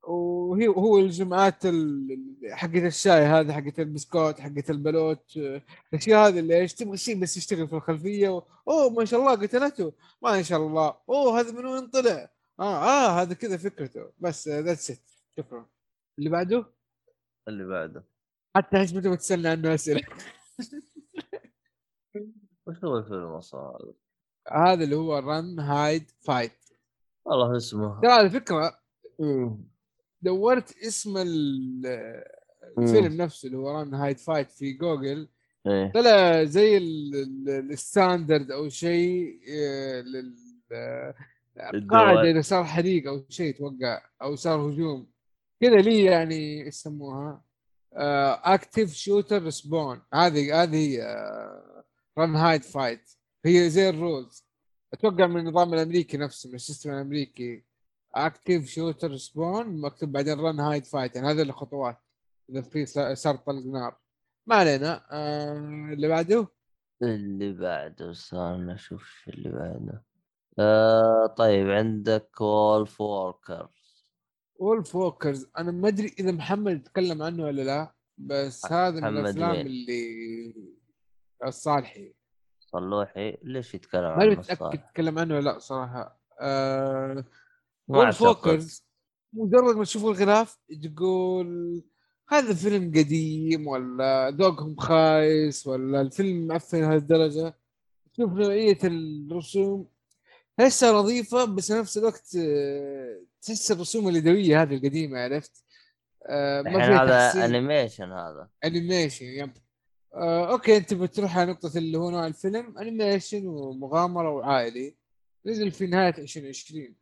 [0.08, 2.20] وهي هو الجمعات ال-
[2.52, 5.62] حقت الشاي هذه حقت البسكوت حقت البلوت آه،
[5.94, 8.44] الأشياء هذه اللي إيش تبغى شيء بس يشتغل في الخلفية و...
[8.68, 13.22] أوه ما شاء الله قتلته ما شاء الله أوه هذا من وين طلع؟ آه آه
[13.22, 15.00] هذا كذا فكرته بس that's it
[15.38, 15.66] شكرا.
[16.20, 16.66] اللي بعده؟
[17.48, 18.04] اللي بعده.
[18.56, 20.02] حتى إيش متى بتسالني عنه أسئلة.
[22.68, 23.94] وش هو الفيلم أصلا؟ هذا؟
[24.74, 26.52] هذا اللي هو Run Hide Fight
[27.26, 28.02] والله اسمه.
[28.02, 28.80] ترى على فكرة.
[29.20, 29.75] مم.
[30.22, 32.24] دورت اسم ال-
[32.78, 35.28] الفيلم نفسه اللي هو Run Hide Fight في جوجل.
[35.68, 35.92] إيه.
[35.92, 39.40] طلع زي ال- ال- ال standard أو شيء
[40.06, 40.36] لل
[41.74, 41.90] الدول.
[41.90, 45.08] قاعدة إذا صار حريق أو شيء توقع أو صار هجوم.
[45.62, 47.44] كذا لي يعني يسموها
[48.44, 51.00] active shooter response هذه هذه
[52.18, 53.12] run hide fight
[53.46, 54.46] هي زي ال rules.
[54.94, 57.64] أتوقع من النظام الأمريكي نفسه من ال system الأمريكي.
[58.16, 61.98] active shooter response مكتوب بعدين run hide fight يعني هذه الخطوات.
[62.50, 63.98] إذا في صار طلق نار
[64.48, 65.06] ما علينا.
[65.12, 65.54] آه
[65.94, 66.48] اللي بعده؟
[67.04, 70.04] اللي بعده أشوف إيش اللي بعده.
[70.60, 73.70] آه طيب عندك Wolfwalkers
[74.56, 80.54] Wolfwalkers أنا ما أدري إذا محمد تكلم عنه ولا لا بس هذا من الأفلام؟ اللي
[81.46, 82.16] الصالحي
[82.60, 83.38] صلوحي.
[83.44, 86.20] ليش يتكلم ما عن متاكد تكلم عنه ولا لا صراحة.
[86.42, 87.26] آه
[87.88, 88.86] walkers
[89.34, 91.84] مجرد ما تشوف الغلاف تقول
[92.30, 97.58] هذا فيلم قديم ولا ذوقهم خايس ولا الفيلم معفن لهالدرجة؟
[98.14, 99.88] تشوف نوعية الرسوم.
[100.58, 105.64] تحسها نظيفة بس نفس الوقت آه، تحس الرسوم اليدوية هذه القديمة عرفت؟
[106.26, 107.46] آه، ما فيها هذا.
[107.46, 108.50] انيميشن هذا.
[108.66, 109.52] انيميشن يب.
[110.14, 114.96] آه، okay أنت بتروح على نقطة اللي هو نوع الفيلم animation ومغامرة وعائلي.
[115.46, 116.96] نزل في نهاية 2020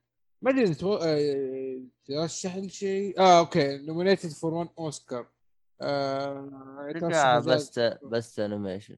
[0.43, 3.77] ما أدري تو- آه، ترشح لشيء آه okay.
[3.77, 5.27] nominated for one Oscar
[5.81, 6.89] آه
[7.39, 8.97] بس بس animation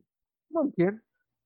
[0.51, 0.99] ممكن.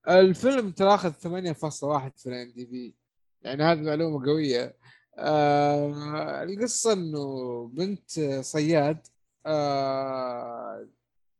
[0.09, 2.95] الفيلم ترى أخذ 8.1 في ال IMDb
[3.41, 4.75] يعني هذه معلومة قوية.
[5.17, 8.09] آه القصة إنه بنت
[8.41, 9.07] صياد
[9.45, 10.87] آه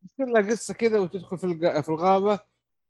[0.08, 2.40] تصير لها قصة كذا وتدخل في الغ- في الغابة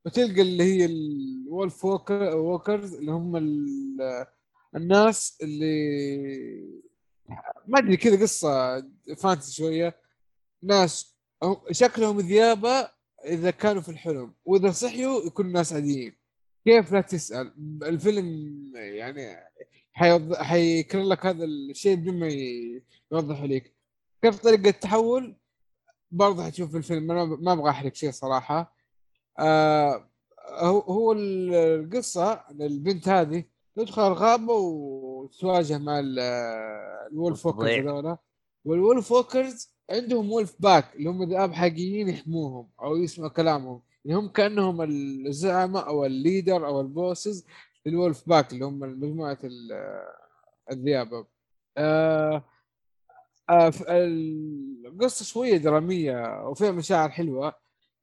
[0.06, 4.26] وتلقى اللي هي ال wolfwalker walkers اللي هم ال-
[4.76, 6.80] الناس اللي
[7.66, 8.80] ما أدري كذا قصة
[9.18, 9.96] fantasy شوية.
[10.62, 12.90] ناس هم- شكلهم ذيابة
[13.24, 16.16] إذا كانوا في الحلم وإذا صحيوا يكونوا ناس عاديين.
[16.64, 17.52] كيف لا تسأل؟
[17.82, 18.26] الفيلم
[18.74, 19.36] يعني.
[20.34, 23.74] حيكرر لك هذا الشيء بدون ما ي- يوضح لك
[24.22, 25.36] كيف طريقة التحول؟
[26.10, 28.76] برضه حتشوف في الفيلم أنا ما أبغى أحرق شيء صراحة.
[29.38, 30.10] آه
[30.48, 33.44] هو هو ال- القصة البنت هذه.
[33.84, 36.18] تدخل الغابة وتواجه مع ال-
[37.12, 37.82] ال wolfwalkers وتضيع.
[37.92, 38.18] هذولا
[38.64, 44.28] وال wolfwalkers عندهم wolf pack اللي هم ذئاب حقيقيين يحموهم أو يسمعوا كلامهم يعني هم
[44.28, 47.46] كأنهم الزعماء أو ال leader أو ال bosses
[47.86, 50.02] لل wolf pack اللي هم مجموعة ال-
[50.72, 51.26] الذئاب
[51.76, 52.44] آه
[53.50, 53.72] آه
[54.86, 57.54] القصة شوية درامية وفيها مشاعر حلوة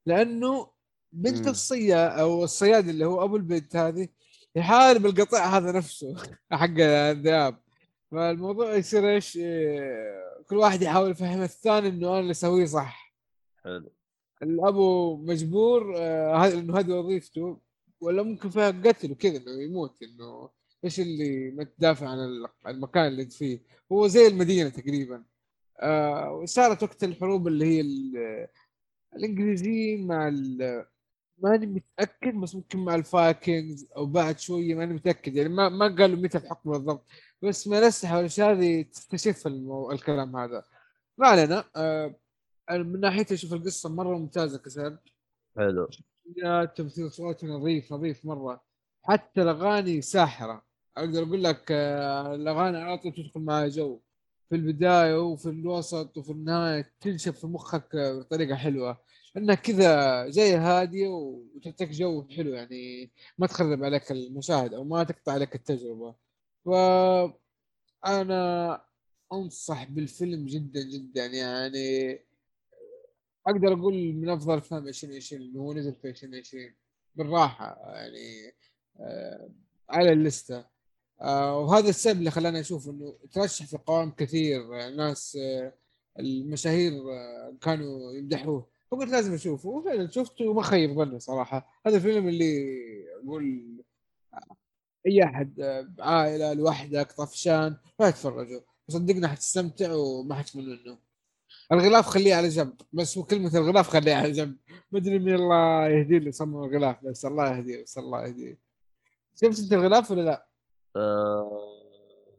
[0.06, 0.68] لأنه
[1.12, 1.48] بنت.
[1.48, 4.08] الصياد أو الصياد اللي هو أبو البنت هذه
[4.58, 6.16] يحارب القطيع هذا نفسه
[6.52, 7.58] حق الذئاب.
[8.12, 13.14] فالموضوع يصير إيش؟ إيه، كل واحد يحاول يفهم الثاني إنه أنا اللي أسويه صح.
[13.64, 13.92] حلو.
[14.44, 17.60] الأبو مجبور آه، إنه هذه وظيفته
[18.02, 20.50] ولا ممكن فيها قتل وكذا إنه يموت إنه
[20.86, 23.60] إيش اللي ما تدافع عن ال- المكان اللي أنت فيه.
[23.92, 25.24] هو زي المدينة تقريبا.
[25.82, 27.82] آه وصارت وقت الحروب اللي هي
[29.16, 30.28] الإنجليزيين مع
[31.38, 35.36] ماني متأكد بس ممكن مع ال Vikings أو بعد شوية ماني متأكد.
[35.36, 37.06] يعني ما ما قالوا متى الحكم بالضبط.
[37.44, 39.92] بس من الأسلحة والأشياء هذه تستشف المو...
[39.92, 40.64] الكلام هذا.
[41.18, 41.64] ما علينا.
[41.76, 42.16] آه
[42.72, 44.98] من ناحيتي أشوف القصة مرة ممتازة كسر.
[45.58, 45.90] حلو.
[46.76, 48.64] تمثيل صوت نظيف نظيف مرة.
[49.04, 50.64] حتى الأغاني ساحرة.
[50.98, 54.00] أقدر أقول لك آه الأغاني على طول تدخل معها جو.
[54.50, 58.98] في البداية وفي الوسط وفي النهاية تنشف في مخك بطريقة حلوة.
[59.38, 65.32] انها كذا جاية هادية وتعطيك جو حلو يعني ما تخرب عليك المشاهد أو ما تقطع
[65.32, 66.16] عليك التجربة.
[66.66, 66.70] ف
[68.06, 68.82] أنا
[69.34, 72.20] أنصح بالفيلم جدا جدا يعني
[73.48, 76.74] أقدر أقول من أفضل أفلام 2020 اللي هو نزل في 2020
[77.16, 78.54] بالراحة يعني
[79.00, 79.50] آه
[79.90, 80.66] على الليستة.
[81.22, 85.74] آه وهذا السبب اللي خلاني أشوف إنه ترشح في قوائم كثير يعني ناس آه
[86.20, 88.77] المشاهير آه كانوا يمدحوه.
[88.92, 89.70] فقلت لازم أشوفه.
[89.70, 91.70] وفعلا شفته وما خيب ظني صراحة.
[91.86, 92.78] هذا الفيلم اللي
[93.24, 93.62] أقول
[95.08, 95.62] أي أحد
[96.00, 100.98] عائلة لوحدك طفشان ما تتفرجوا صدقنا حتستمتع وما حتمل منه.
[101.72, 102.74] الغلاف خليه على جنب.
[102.94, 104.58] بس كلمة الغلاف خليه على جنب.
[104.92, 108.58] مدري مين الله يهديه اللي صمم الغلاف بس الله يهديه بس الله يهديه
[109.36, 110.48] شفت أنت الغلاف ولا لا؟
[110.96, 111.78] أه...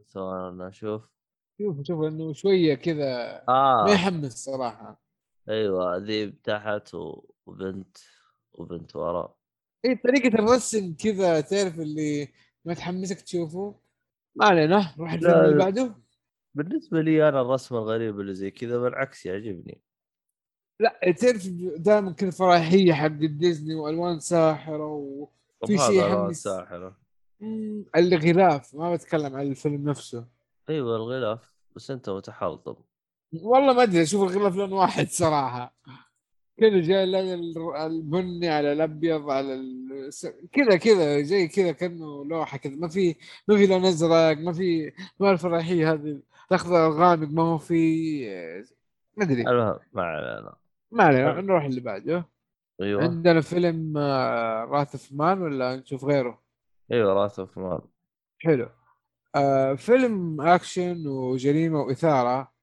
[0.08, 1.02] سواء أشوف.
[1.58, 3.84] شوف شوف انه شوية كذا آه.
[3.84, 5.07] ما يحمس صراحة.
[5.48, 6.94] أيوه ذيب تحت
[7.46, 7.96] وبنت
[8.52, 9.34] وبنت ورا
[9.84, 12.28] اي طريقة الرسم كذا تعرف اللي
[12.64, 13.74] ما تحمسك تشوفه؟
[14.36, 15.94] ما علينا نروح الفيلم اللي بعده.
[16.54, 19.82] بالنسبة لي أنا الرسم الغريب اللي زي كذا بالعكس يعجبني.
[20.80, 26.42] لا تعرف دائما كذا فرحية حق ديزني وألوان ساحرة وفي شيء يحمس.
[26.42, 26.96] ساحرة.
[27.96, 30.26] الغلاف ما بتكلم عن الفيلم نفسه.
[30.68, 32.76] أيوه الغلاف بس أنت متحلطم.
[33.32, 35.74] والله ما أدري أشوف الغلاف لون واحد صراحة.
[36.60, 37.04] كذا جاي
[37.86, 40.10] البني على الأبيض على ال...
[40.52, 42.76] كذا كذا جاي كذا كأنه لوحة كذا.
[42.76, 43.16] ما في
[43.48, 48.20] ما في لون أزرق ما في ما الفراحيه هذه الاخضر الغامق ما هو في
[49.16, 49.40] ما أدري.
[49.40, 50.56] المهم ما علينا.
[50.90, 52.28] ما علينا نروح اللي بعده.
[52.82, 53.02] أيوه.
[53.02, 53.98] عندنا فيلم
[54.68, 56.42] Wrath of Man ولا نشوف غيره؟
[56.92, 57.80] أيوه Wrath of Man
[58.38, 58.68] حلو.
[59.34, 62.57] آه فيلم أكشن وجريمة وإثارة.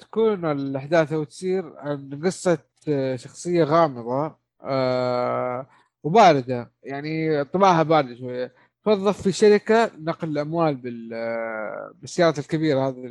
[0.00, 5.66] تكون الأحداث أو تصير عن قصة آه، شخصية غامضة آه
[6.02, 6.72] وباردة.
[6.82, 8.54] يعني طباعها باردة شوية.
[8.84, 13.10] توظف في شركة نقل الأموال بال آه، بالسيارات الكبيرة هذه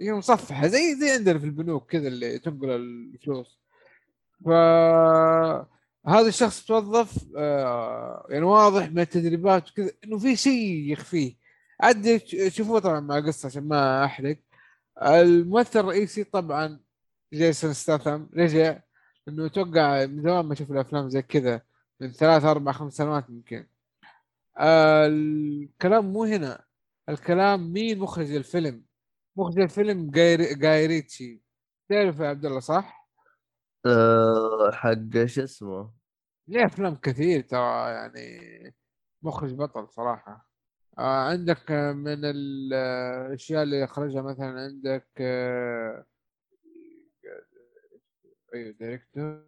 [0.00, 3.58] هي مصفحة زي زي عندنا في البنوك كذا اللي تنقل الفلوس.
[4.44, 4.48] ف
[6.06, 11.34] هذا الشخص توظف آه يعني واضح من التدريبات وكذا إنه في شيء يخفيه.
[11.80, 14.36] عاد تشوفوه طبعا مع قصة عشان ما أحرق.
[15.02, 16.80] الممثل الرئيسي طبعا
[17.32, 18.80] جيسون ستاثم رجع
[19.28, 21.62] انه أتوقع من زمان ما أشوف الأفلام زي كذا
[22.00, 23.68] من ثلاث أربع خمس سنوات يمكن.
[24.60, 26.64] الكلام مو هنا.
[27.08, 28.84] الكلام مين مخرج الفيلم؟
[29.36, 31.42] مخرج الفيلم جايريتشي.
[31.88, 33.08] تعرف يا عبد الله صح؟
[33.86, 35.92] أه حق شو اسمه؟
[36.48, 38.74] ليه أفلام كثير ترى يعني
[39.22, 40.47] مخرج بطل صراحة.
[40.98, 46.04] عندك من الاشياء اللي اخرجها مثلا عندك آه
[48.54, 49.42] أيوه director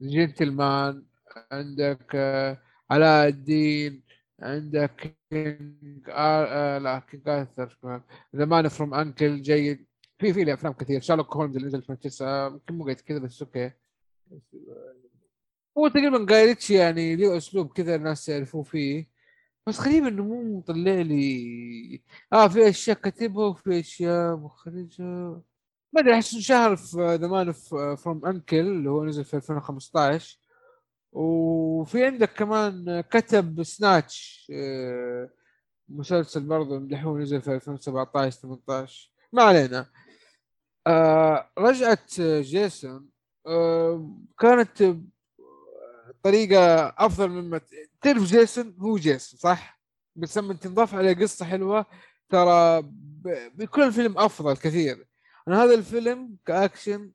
[0.00, 1.06] Gentlemen
[1.52, 2.58] عندك آه
[2.90, 4.02] علاء الدين
[4.40, 8.02] عندك King Ar آه لا King Arthur
[8.36, 9.42] The Man from U.N.C.L.E.
[9.42, 9.86] جيد.
[10.18, 11.00] في في أفلام كثير.
[11.00, 13.70] شارلوك هولمز اللي نزل في 2009 ممكن مو كذا بس okay.
[15.78, 19.13] هو تقريبا Guy Ritchie يعني له أسلوب كذا الناس يعرفوه فيه.
[19.66, 22.02] بس غريب إنه مو مطلع لي.
[22.32, 25.42] آه في أشياء كاتبها وفي أشياء مخرجها
[25.92, 27.52] ما أدري أحس شهر في The Man
[27.96, 28.56] from U.N.C.L.E.
[28.60, 30.38] اللي هو نزل في 2015
[31.12, 35.30] وفي عندك كمان كتب Snatch آه،
[35.88, 39.86] مسلسل برضه مدحون نزل في 2017 18 ما علينا.
[40.86, 43.08] آه رجعت جيسون.
[43.46, 44.96] آه كانت
[46.22, 47.60] طريقة أفضل مما
[48.04, 49.80] تعرف جيسون؟ هو جيسون صح؟
[50.16, 51.86] بس لما تنضاف عليه قصة حلوة.
[52.28, 52.82] ترى
[53.54, 55.06] بيكون الفيلم أفضل كثير.
[55.48, 57.12] أنا هذا الفيلم كأكشن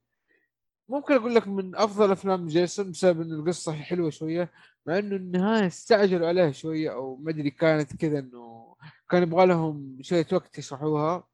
[0.89, 4.52] ممكن أقول لك من أفضل أفلام جيسون بسبب إن القصة حلوة شوية
[4.86, 8.75] مع إنه النهاية استعجلوا عليها شوية أو ما أدري كانت كذا إنه
[9.10, 11.28] كان يبغى لهم شوية وقت يشرحوها.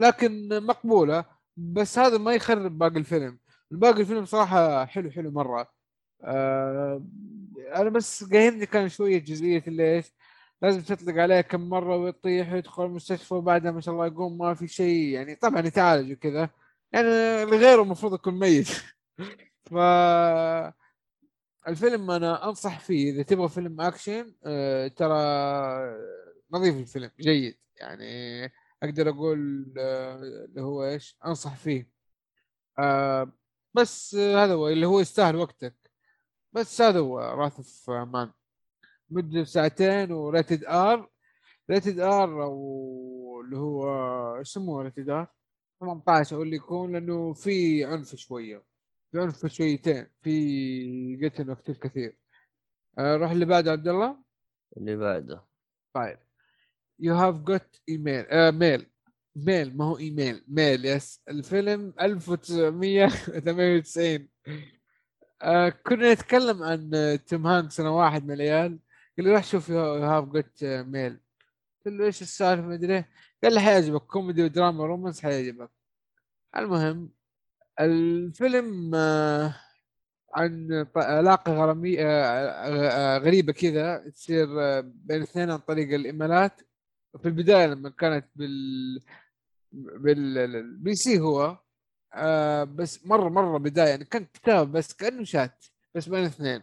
[0.00, 1.24] لكن مقبولة
[1.56, 3.38] بس هذا ما يخرب باقي الفيلم.
[3.70, 5.68] باقي الفيلم صراحة حلو حلو مرة.
[6.24, 7.06] آه
[7.68, 10.06] أنا بس قاهرني كان شوية جزئية اللي إيش
[10.62, 14.68] لازم تطلق عليه كم مرة ويطيح ويدخل المستشفى وبعدها ما شاء الله يقوم ما في
[14.68, 16.50] شيء يعني طبعا يتعالج وكذا.
[16.92, 17.08] يعني
[17.42, 18.68] اللي غيره المفروض يكون ميت.
[19.70, 19.74] ف
[21.68, 25.14] الفيلم أنا أنصح فيه إذا تبغى فيلم أكشن آه ترى
[26.52, 27.58] نظيف الفيلم جيد.
[27.76, 28.44] يعني
[28.82, 31.88] أقدر أقول آه اللي هو إيش أنصح فيه.
[32.78, 33.32] آه
[33.74, 35.81] بس هذا هو اللي هو يستاهل وقتك
[36.52, 38.30] بس هذا هو Wrath of Man.
[39.10, 41.10] مدة ساعتين و rated R
[41.70, 43.86] rated R أو اللي هو
[44.38, 45.26] إيش يسموه rated R
[45.80, 48.62] 18 أو اللي يكون لأنه في عنف شوية.
[49.12, 50.06] في عنف شويتين.
[50.22, 52.16] في قتل مقتول كثير.
[52.98, 54.16] نروح اللي بعده عبد الله.
[54.76, 55.44] اللي بعده.
[55.94, 56.18] طيب.
[57.00, 58.86] You have got email mail
[59.36, 64.28] mail ما هو email mail yes الفيلم 1998
[65.42, 66.90] آه كنا نتكلم عن
[67.26, 68.78] توم هانكس أنا واحد من العيال.
[69.18, 71.20] قال لي روح شوف You have got mail.
[71.86, 73.04] قلت له إيش السالفة؟ ما أدري.
[73.44, 75.70] قال لي حيعجبك كوميدي ودراما رومانس حيعجبك.
[76.56, 77.10] المهم
[77.80, 79.54] الفيلم آه
[80.34, 83.98] عن علاقة غرامية آه غريبة كذا.
[84.10, 84.46] تصير
[84.80, 86.60] بين اثنين عن طريق الإيميلات.
[87.22, 89.02] في البداية لما كانت بال
[89.72, 91.58] بال PC هو
[92.14, 96.62] آه بس مرة مرة بداية يعني كان كتاب بس كأنه شات بس بين اثنين.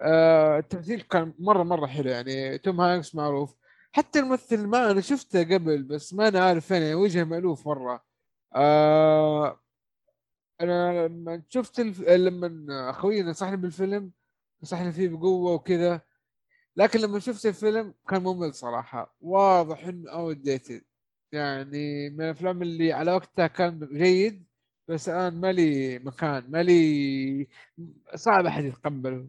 [0.00, 3.54] آه التمثيل كان مرة مرة حلو يعني توم هانكس معروف.
[3.92, 8.04] حتى الممثل ما أنا شفته قبل بس ما أنا عارف فين يعني وجهه مألوف مرة.
[8.54, 9.60] آه
[10.60, 12.00] أنا لما شفت الف...
[12.00, 14.12] لما أخوي نصحني بالفيلم
[14.62, 16.00] نصحني فيه بقوة وكذا
[16.76, 19.16] لكن لما شفت الفيلم كان ممل صراحة.
[19.20, 20.82] واضح إنه outdated
[21.34, 24.46] يعني من الأفلام اللي على وقتها كان جيد
[24.88, 27.48] بس الآن ما لي مكان ما لي
[28.14, 29.28] صعب أحد يتقبله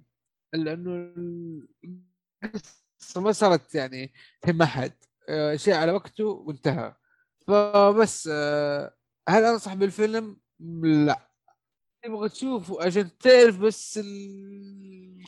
[0.53, 1.13] لأنه
[3.17, 4.93] ما صارت يعني تهم أحد
[5.29, 6.95] آه، شيء على وقته وانتهى
[7.47, 8.93] فبس آه،
[9.29, 10.37] هل أنصح بالفيلم؟
[10.83, 11.29] لا
[12.03, 13.99] تبغى تشوف عشان تعرف بس.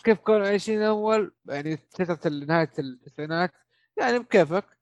[0.04, 3.52] كيف كانوا عايشين اول يعني فترة نهايه التسعينات
[3.98, 4.77] يعني بكيفك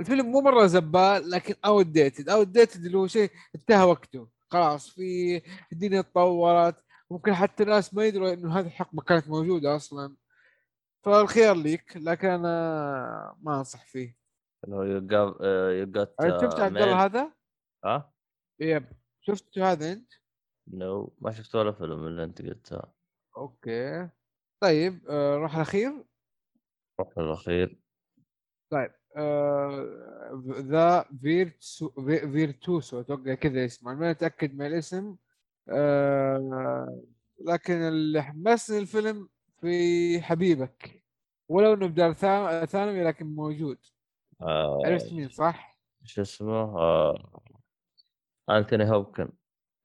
[0.00, 4.28] الفيلم مو مرة زبال لكن outdated outdated اللي هو شيء انتهى وقته.
[4.48, 6.84] خلاص في الدنيا تطورت.
[7.10, 10.16] ممكن حتى الناس ما يدروا إنه هذه الحقبه كانت موجودة أصلا.
[11.04, 14.16] فالخير ليك لكن أنا ما أنصح فيه.
[14.68, 15.00] إنه يو
[15.84, 17.32] جت شفت عبد الله هذا؟
[17.84, 18.12] ها؟
[18.60, 18.92] yep.
[19.20, 20.12] شفت هذا أنت؟
[20.68, 21.22] no no.
[21.22, 22.92] ما شفت ولا فيلم اللي أنت قلتها
[23.36, 24.08] okay.
[24.62, 26.04] طيب آه روح الأخير.
[27.00, 27.80] روح الأخير.
[28.72, 28.92] طيب.
[30.60, 31.90] The Virtuoso
[32.32, 33.94] فيرتوسو أتوقع كذا اسمه.
[33.94, 35.16] ما أتأكد من الاسم.
[35.68, 37.02] آه
[37.44, 39.28] لكن اللي حمسني الفيلم
[39.60, 41.04] في حبيبك.
[41.48, 42.12] ولو إنه بدار
[42.66, 43.78] ثانوي لكن موجود.
[44.42, 47.42] آه عرفت مين صح؟ شو اسمه؟ آه
[48.50, 49.32] أنتوني هوبكن.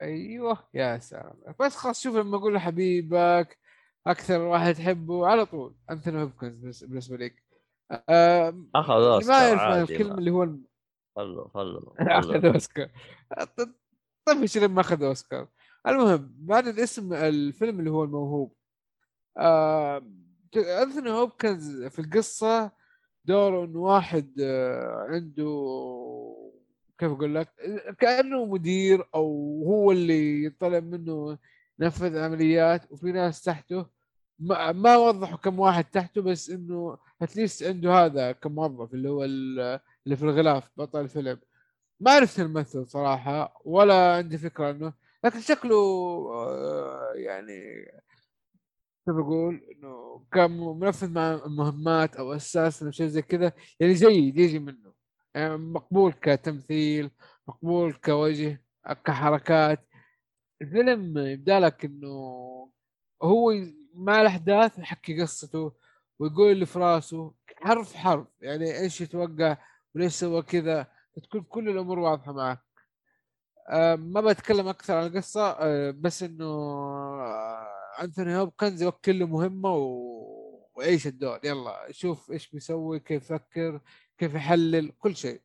[0.02, 1.36] أيوه يا سلام.
[1.60, 3.58] بس خلاص شوف لما أقول حبيبك
[4.08, 5.76] أكثر واحد تحبه على طول.
[5.92, 7.45] أنتوني هوبكنز بالنسبة لك.
[8.76, 10.50] اخذ اوسكار ما يعرف الكلمة اللي هو
[11.16, 12.90] خلو خلو أخذ أوسكار.
[14.26, 15.48] طيب إيش لما أخذ أوسكار.
[15.88, 18.56] المهم بعد الاسم الفيلم اللي هو الموهوب
[19.38, 20.04] آه
[20.56, 22.72] أنثوني هوبكنز في القصة
[23.26, 25.46] دوره انه واحد آه عنده
[26.98, 27.54] كيف أقول لك
[28.00, 29.28] كأنه مدير أو
[29.68, 31.38] هو اللي يطلب منه
[31.80, 33.86] ينفذ عمليات وفي ناس تحته
[34.40, 40.16] ما, ما وضحوا كم واحد تحته بس إنه اتليست عنده هذا كموظف اللي هو اللي
[40.18, 41.40] في الغلاف بطل الفيلم.
[42.00, 44.94] ما عرفت الممثل صراحة ولا عندي فكرة عنه.
[45.24, 45.76] لكن شكله
[46.34, 47.86] آه، يعني
[49.06, 53.52] كيف أقول إنه كان منفذ مع مهمات أو أساس أو شيء زي كذا.
[53.80, 54.94] يعني جيد يجي منه.
[55.36, 57.12] يعني مقبول كتمثيل
[57.48, 58.62] مقبول كوجه
[59.06, 59.88] كحركات.
[60.62, 62.10] الفيلم يبدأ لك إنه
[63.24, 63.52] هو
[63.96, 65.74] مع الاحداث يحكي قصته
[66.20, 69.58] ويقول اللي في راسه حرف حرف يعني إيش يتوقع
[69.96, 70.88] وليش سوى كذا؟
[71.24, 72.62] تكون كل الأمور واضحة معك.
[73.70, 77.68] أه ما بتكلم أكثر عن القصة أه بس إنه أه
[78.04, 80.70] أنثوني هوبكنز يوكل له مهمة و...
[80.76, 81.40] وعيش الدور.
[81.44, 83.82] يلا شوف إيش بيسوي كيف يفكر
[84.18, 85.42] كيف يحلل كل شيء.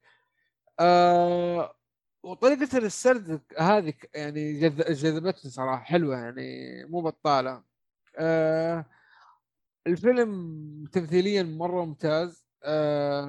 [0.81, 1.77] آه
[2.23, 6.45] وطريقة السرد هذه يعني جذبتني صراحة حلوة يعني
[6.85, 7.70] مو بطالة.
[8.17, 8.85] آه
[9.87, 12.47] الفيلم تمثيليا مرة ممتاز.
[12.65, 13.27] آه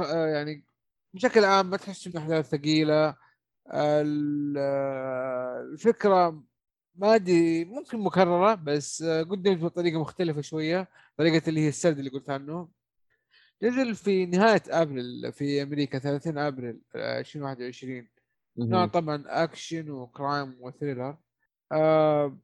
[0.00, 0.64] آه يعني
[1.14, 3.16] بشكل عام ما تحس إنه أحداث ثقيلة.
[3.70, 4.02] آه
[5.72, 6.44] الفكرة
[6.94, 12.30] ما أدري ممكن مكررة بس قدمت بطريقة مختلفة شوية طريقة اللي هي السرد اللي قلت
[12.30, 12.68] عنه.
[13.62, 18.08] نزل في نهاية أبريل في أمريكا 30 أبريل آه، 2021
[18.58, 21.16] نوع طبعا action و crime و thriller.
[21.72, 22.38] آه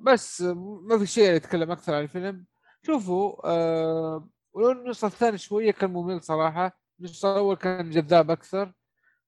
[0.00, 0.40] بس
[0.82, 2.46] ما في شيء يتكلم أكثر عن الفيلم.
[2.86, 6.80] شوفوا آه ولو النص الثاني شوية كان ممل صراحة.
[7.00, 8.72] النص الأول كان جذاب أكثر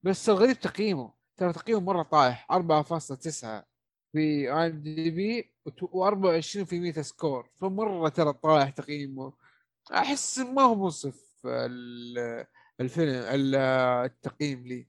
[0.03, 1.15] بس الغريب تقييمه.
[1.37, 3.65] ترى تقييمه مرة طايح 4.9
[4.13, 7.51] في IMDb و24 في Metascore.
[7.57, 9.33] فمرة ترى طايح تقييمه.
[9.93, 12.47] أحس ما هو منصف ال-
[12.81, 13.55] الفيلم ال-
[14.05, 14.89] التقييم لي.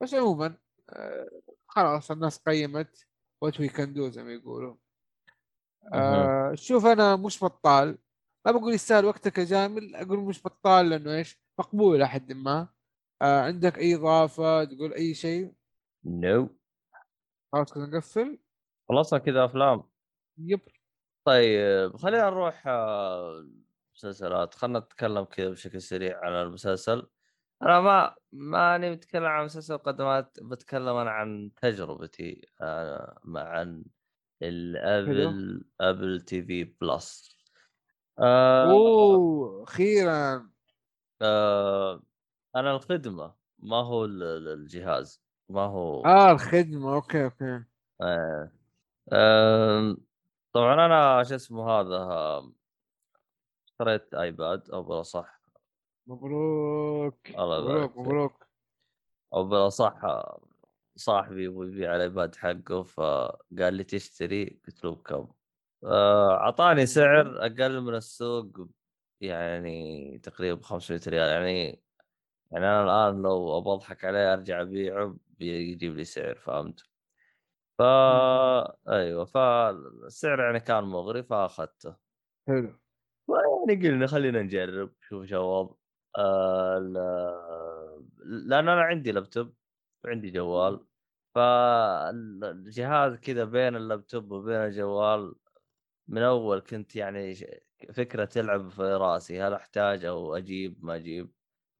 [0.00, 0.56] بس عموما
[0.90, 1.28] آه،
[1.68, 3.06] خلاص الناس قيمت
[3.40, 4.74] what we can do زي ما يقولوا
[5.92, 7.98] آه شوف أنا مش بطال.
[8.46, 12.68] ما بقول يستاهل وقتك يا جامل أقول مش بطال لأنه إيش؟ مقبول إلى حد ما.
[13.22, 15.52] آه عندك أي إضافة تقول أي شيء؟
[16.04, 16.48] no
[17.52, 18.38] خلاص كذا نقفل.
[18.88, 19.82] خلصنا كذا أفلام.
[20.38, 20.60] yep.
[21.24, 23.48] طيب خلينا نروح آه،
[23.94, 24.54] مسلسلات.
[24.54, 27.06] خلينا نتكلم كذا بشكل سريع عن المسلسل.
[27.62, 33.62] أنا ما ماني بتكلم عن مسلسل قد ما بتكلم أنا عن تجربتي آه، مع
[34.48, 37.36] ال Apple Apple TV Plus
[38.18, 40.50] آه أوه أخيرا
[41.22, 42.02] آه
[42.56, 47.64] أنا الخدمة ما هو ال- ال- الجهاز ما هو آه الخدمة okay okay
[48.00, 48.50] آه.
[49.12, 49.96] آه.
[50.52, 52.42] طبعا أنا شو اسمه هذا
[53.68, 55.40] اشتريت iPad أو بالاصح
[56.06, 57.98] مبروك الله يبارك مبروك فيك.
[57.98, 58.46] مبروك
[59.34, 60.40] أو بالاصح آه،
[60.96, 65.28] صاحبي يبغى يبيع ال iPad حقه فقال لي تشتري؟ قلت له بكم؟
[65.84, 68.68] آه، أعطاني سعر أقل من السوق
[69.20, 71.28] يعني تقريبا 500 ريال.
[71.28, 71.82] يعني
[72.50, 76.80] يعني أنا الآن لو أبغى أضحك عليه أرجع أبيعه بيجيب لي سعر فهمت؟
[77.78, 81.96] فا أيوه فالسعر يعني كان مغري فأخذته.
[82.48, 82.80] حلو.
[83.68, 85.74] يعني قلنا خلينا نجرب شوف شو الوضع
[86.18, 89.54] آه لا- لأن أنا عندي لابتوب.
[90.04, 90.86] وعندي جوال.
[91.34, 95.34] فالجهاز كذا بين اللابتوب وبين الجوال
[96.08, 97.34] من أول كنت يعني
[97.92, 101.30] فكرة تلعب في رأسي هل أحتاج أو أجيب؟ ما أجيب.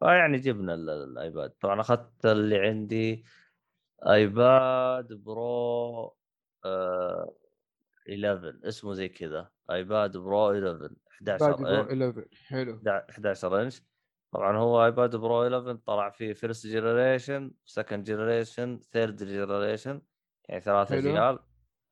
[0.00, 1.50] فيعني جبنا ال- ال iPad.
[1.50, 3.24] طبعا أخذت اللي عندي
[4.06, 6.16] iPad Pro
[6.64, 7.36] آه
[8.08, 9.50] 11 اسمه زي كذا.
[9.70, 11.88] iPad Pro 11 11 بعد Pro inch.
[11.88, 12.80] 11 حلو.
[13.10, 13.82] 11 إنش.
[14.34, 20.02] طبعا هو iPad Pro 11 طلع فيه first generation second generation third generation
[20.48, 20.98] يعني ثلاث حلو.
[20.98, 21.38] اجيال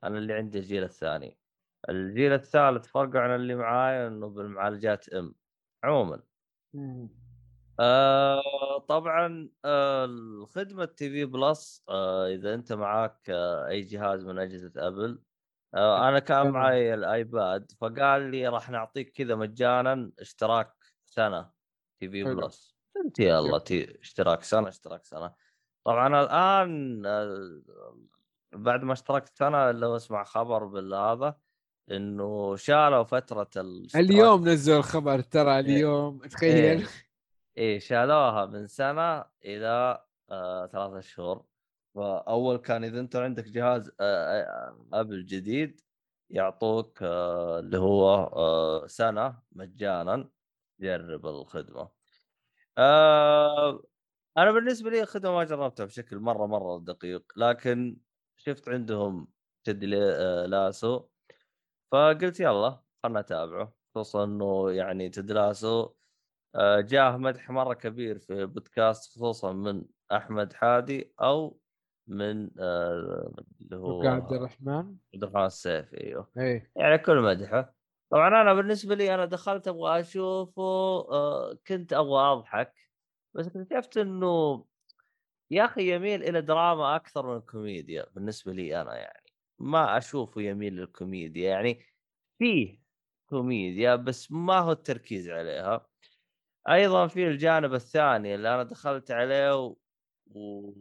[0.05, 1.39] أنا اللي عندي الجيل الثاني
[1.89, 5.35] الجيل الثالث فرق عن اللي معاي إنه بالمعالجات ام
[5.85, 6.23] عموما.
[7.81, 14.73] آه طبعا آه الخدمة TV Plus آه إذا أنت معاك آه أي جهاز من أجهزة
[14.77, 15.23] Apple
[15.75, 16.51] آه أنا كان.
[16.51, 20.75] معي ال iPad فقال لي راح نعطيك كذا مجانا اشتراك
[21.05, 21.62] سنة
[22.03, 22.35] TV.
[22.35, 22.77] Plus.
[22.97, 23.59] قلت يلا.
[23.59, 25.35] TV اشتراك سنة اشتراك سنة.
[25.85, 27.63] طبعا الآن آه،
[28.53, 31.37] بعد ما اشتركت سنة اللي هو اسمع خبر بالهذا
[31.91, 34.05] إنه شالوا فترة الاشتراك.
[34.05, 36.55] اليوم نزلوا الخبر ترى اليوم تخيل.
[36.55, 36.87] إيه.
[37.57, 41.45] إيه شالوها من سنة إلى آه ثلاثة شهور.
[41.95, 45.81] فاول كان إذا أنت عندك جهاز آه آه ابل جديد
[46.31, 50.29] يعطوك آه اللي هو آه سنة مجانا.
[50.83, 51.89] جرب الخدمة.
[52.79, 53.83] آه
[54.39, 57.97] أنا بالنسبة لي الخدمة ما جربتها بشكل مرة مرة دقيق لكن
[58.37, 59.29] شفت عندهم
[59.85, 61.09] لي- آه، لاسو
[61.93, 65.93] فقلت يلا خلنا نتابعه خصوصا إنه يعني تد لاسو
[66.55, 71.61] آه، جاه مدح مرة كبير في بودكاست خصوصا من أحمد حادي أو
[72.07, 76.31] من آه، اللي هو عبد الرحمن؟ عبد الرحمن السيف إيوه.
[76.39, 76.73] إيه.
[76.77, 77.75] يعني كل مدحه.
[78.13, 82.75] طبعا أنا بالنسبة لي أنا دخلت أبغى أشوفه آه، كنت أبغى أضحك
[83.35, 84.65] بس اكتشفت إنه
[85.51, 89.33] يا أخي يميل إلى دراما أكثر من الكوميديا بالنسبة لي أنا يعني.
[89.59, 91.85] ما أشوفه يميل للكوميديا يعني
[92.39, 92.83] فيه
[93.29, 95.89] كوميديا بس ما هو التركيز عليها.
[96.69, 99.77] أيضا في الجانب الثاني اللي أنا دخلت عليه و...
[100.27, 100.73] و...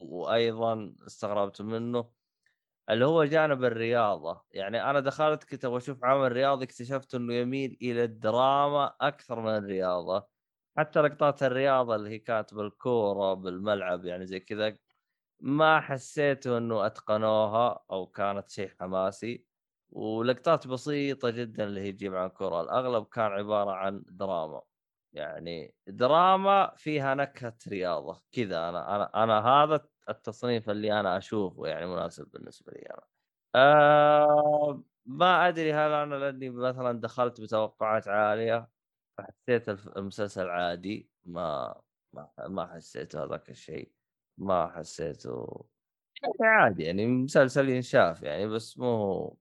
[0.00, 2.10] وأيضا استغربت منه
[2.90, 4.44] اللي هو جانب الرياضة.
[4.52, 9.56] يعني أنا دخلت كنت أبغى أشوف عمل رياضي اكتشفت إنه يميل إلى الدراما أكثر من
[9.56, 10.28] الرياضة.
[10.78, 14.76] حتى لقطات الرياضة اللي هي كانت بالكورة بالملعب يعني زي كذا
[15.40, 19.46] ما حسيت إنه أتقنوها أو كانت شيء حماسي.
[19.90, 24.62] ولقطات بسيطة جدا اللي هي تجيب عن كره الأغلب كان عبارة عن دراما.
[25.12, 28.22] يعني دراما فيها نكهة رياضة.
[28.32, 33.02] كذا أنا أنا أنا هذا التصنيف اللي أنا أشوفه يعني مناسب بالنسبة لي أنا.
[33.54, 38.70] آه ما أدري هل أنا لأني مثلا دخلت بتوقعات عالية
[39.18, 41.74] فحسيت المسلسل عادي ما
[42.12, 43.92] ما ما حسيته هذاك الشيء
[44.38, 45.66] ما حسيته.
[46.22, 49.38] يعني عادي يعني مسلسل ينشاف يعني بس مو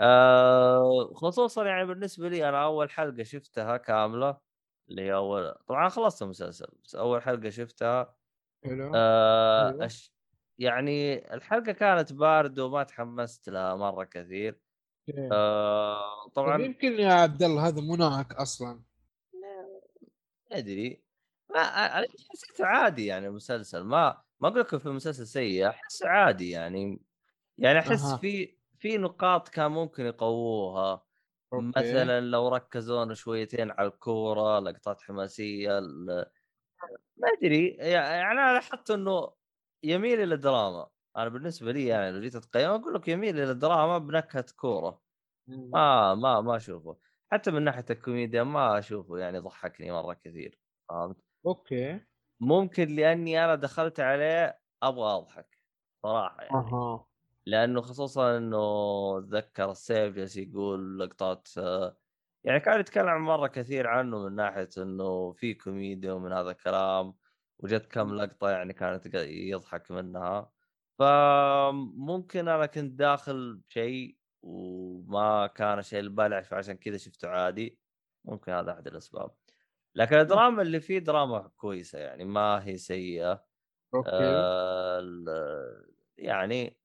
[0.00, 4.40] آه خصوصا يعني بالنسبة لي أنا أول حلقة شفتها كاملة
[4.88, 8.16] اللي هي اول طبعا خلصت المسلسل بس أول حلقة شفتها
[8.64, 9.86] حلو آه أيوة.
[9.86, 10.12] أش...
[10.58, 14.60] يعني الحلقة كانت بارده وما تحمست لها مرة كثير
[15.08, 15.28] okay.
[15.32, 18.82] آه طب طبعا يمكن يا عبد الله هذا مو نوعك أصلا
[19.34, 19.80] ما
[20.52, 21.04] أدري
[21.54, 26.50] ما أنا حسيته عادي يعني المسلسل ما ما أقول لكم في مسلسل سيء أحس عادي
[26.50, 27.02] يعني
[27.58, 28.16] يعني أحس أها.
[28.16, 31.06] في في نقاط كان ممكن يقووها
[31.52, 31.68] okay.
[31.78, 36.26] مثلا لو ركزون شويتين على الكورة لقطات حماسية ال-
[37.16, 39.34] ما أدري يعني أنا لاحظت إنه
[39.82, 40.90] يميل إلى الدراما.
[41.16, 45.02] أنا بالنسبة لي يعني لو جيت أتقيم أقول لك يميل إلى الدراما بنكهة كورة.
[45.74, 46.98] ما ما ما أشوفه.
[47.32, 50.60] حتى من ناحية الكوميديا ما أشوفه يعني ضحكني مرة كثير.
[50.88, 52.00] فهمت؟ okay.
[52.40, 55.58] ممكن لأني أنا دخلت عليه أبغى أضحك
[56.02, 56.54] صراحة يعني.
[56.54, 57.06] أها.
[57.46, 58.58] لأنه خصوصا إنه
[59.18, 61.98] أتذكر السيف جالس يقول لقطات آه،
[62.44, 67.14] يعني كان يتكلم مرة كثير عنه من ناحية إنه في كوميديا ومن هذا الكلام
[67.58, 70.52] وجت كم لقطة يعني كانت يضحك منها.
[70.98, 77.78] فممكن أنا كنت داخل بشيء وما كان شيء البالع فعشان كذا شفته عادي.
[78.24, 79.30] ممكن هذا أحد الأسباب.
[79.94, 83.44] لكن الدراما اللي فيه دراما كويسة يعني ما هي سيئة.
[83.94, 84.08] okay.
[84.12, 85.02] آه
[86.18, 86.78] يعني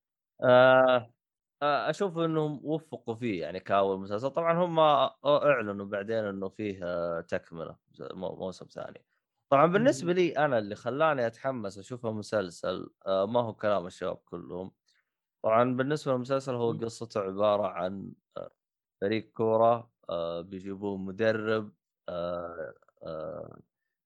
[0.43, 1.14] آه،
[1.63, 4.79] أشوف إنهم وفقوا فيه يعني كاول مسلسل طبعا هم
[5.25, 9.05] أعلنوا بعدين إنه فيه آه، تكملة مو- موسم ثاني.
[9.49, 14.71] طبعا بالنسبة لي أنا اللي خلاني أتحمس أشوف المسلسل آه، ما هو كلام الشباب كلهم.
[15.43, 16.71] طبعا بالنسبة للمسلسل هو.
[16.73, 18.51] قصته عبارة عن آه،
[19.01, 21.73] فريق كورة آه، بيجيبون مدرب
[22.09, 23.59] آه، آه،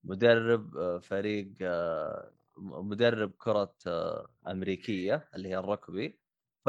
[0.03, 6.19] مدرب آه، فريق آه، مدرب كرة آه، أمريكية اللي هي الركبي.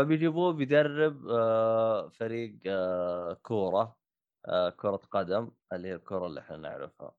[0.00, 3.96] فبيجيبوه بيدرب آه، فريق آه، كورة
[4.46, 7.14] آه، كرة قدم اللي هي الكرة اللي إحنا نعرفها.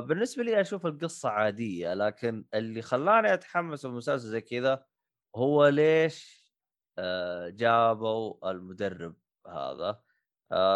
[0.00, 4.86] بالنسبة لي أشوف القصة عادية لكن اللي خلاني أتحمس المسلسل زي كذا
[5.36, 6.48] هو ليش
[7.48, 10.02] جابوا المدرب هذا.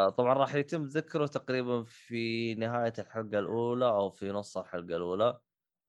[0.08, 5.40] طبعا راح يتم ذكره تقريبا في نهاية الحلقة الأولى أو في نص الحلقة الأولى.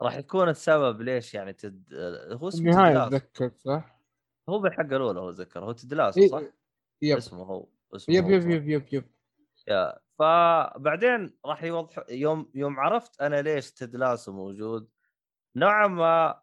[0.01, 1.93] راح يكون السبب ليش يعني تد...
[2.31, 3.92] هو اسمه النهاية تيد لاسو أتذكر صح؟
[4.49, 6.41] هو بالحلقة الاولى هو ذكر هو تيد لاسو إيه، صح؟
[7.01, 7.17] yep.
[7.17, 8.49] اسمه هو اسمه yep yep.
[8.49, 9.09] yep yep yep.
[9.67, 14.89] yeah فبعدين راح يوضح يوم يوم عرفت أنا ليش تيد لاسو موجود.
[15.55, 16.41] نوعا ما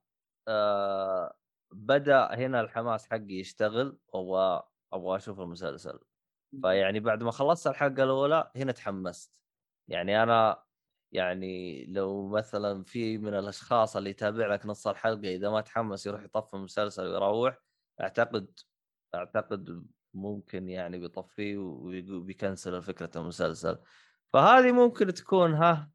[0.48, 1.34] آه
[1.72, 5.98] بدأ هنا الحماس حقي يشتغل وأبغى أبغى أشوف المسلسل.
[6.62, 9.32] فيعني بعد ما خلصت الحلقة الأولى هنا تحمست.
[9.88, 10.64] يعني أنا
[11.12, 16.22] يعني لو مثلا في من الأشخاص اللي يتابع لك نص الحلقة إذا ما تحمس يروح
[16.22, 17.58] يطفي المسلسل ويروح
[18.00, 18.60] أعتقد
[19.14, 23.78] أعتقد ممكن يعني بيطفيه وبيكنسل فكره المسلسل.
[24.32, 25.90] فهذه ممكن تكون ها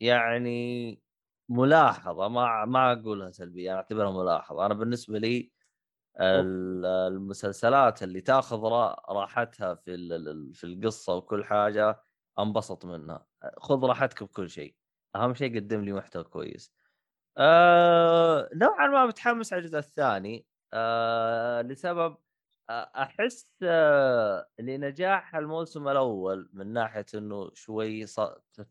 [0.00, 1.02] يعني
[1.48, 4.66] ملاحظة ما ما أقولها سلبية أنا أعتبرها ملاحظة.
[4.66, 5.52] أنا بالنسبة لي
[6.20, 9.96] ال- المسلسلات اللي تأخذ را- راحتها في
[10.54, 12.02] في القصة وكل حاجة
[12.38, 13.26] أنبسط منها.
[13.58, 14.76] خذ راحتك بكل شيء.
[15.16, 16.74] أهم شيء قدم لي محتوى كويس.
[17.38, 20.46] أه نوعا ما متحمس على الجزء الثاني.
[20.74, 22.16] أه لسبب
[22.70, 28.06] آه، أحس أه لنجاح الموسم الأول من ناحية إنه شوي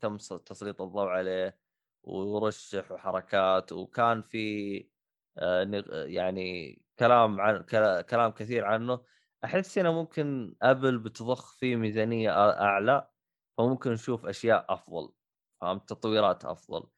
[0.02, 1.60] تم تسليط الضوء عليه
[2.04, 4.89] ورشح وحركات وكان في
[5.38, 5.64] آه،
[6.06, 9.04] يعني كلام عن كلا- كلام كثير عنه.
[9.45, 12.32] أحس هنا ممكن أبل بتضخ فيه ميزانية
[12.62, 13.10] أعلى
[13.58, 15.14] فممكن نشوف أشياء أفضل
[15.62, 16.89] فهمت؟ تطويرات أفضل.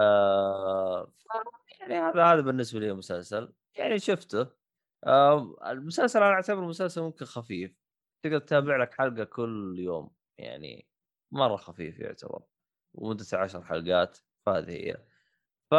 [0.00, 1.12] آه
[1.80, 4.46] يعني هذا هذا بالنسبة لي المسلسل يعني شفته.
[5.06, 7.76] آه المسلسل أنا أعتبره مسلسل ممكن خفيف.
[8.22, 10.88] تقدر تتابع لك حلقة كل يوم يعني
[11.32, 12.42] مرة خفيف يعتبر
[12.94, 15.06] ومدته عشر حلقات فهذه هي.
[15.70, 15.74] ف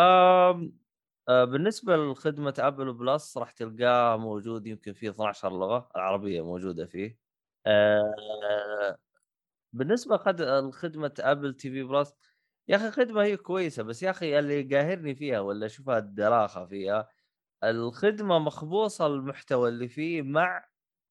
[1.29, 7.19] آه، بالنسبة لخدمة أبل بلس راح تلقاه موجود يمكن فيه 12 لغة العربية موجودة فيه.
[7.65, 8.97] آه،
[9.73, 12.13] بالنسبة لخدمة أبل تي في بلس
[12.67, 17.09] يا أخي خدمة هي كويسة بس يا أخي اللي قاهرني فيها ولا اشوفها الدراخة فيها
[17.63, 20.67] الخدمة مخبوصة المحتوى اللي فيه مع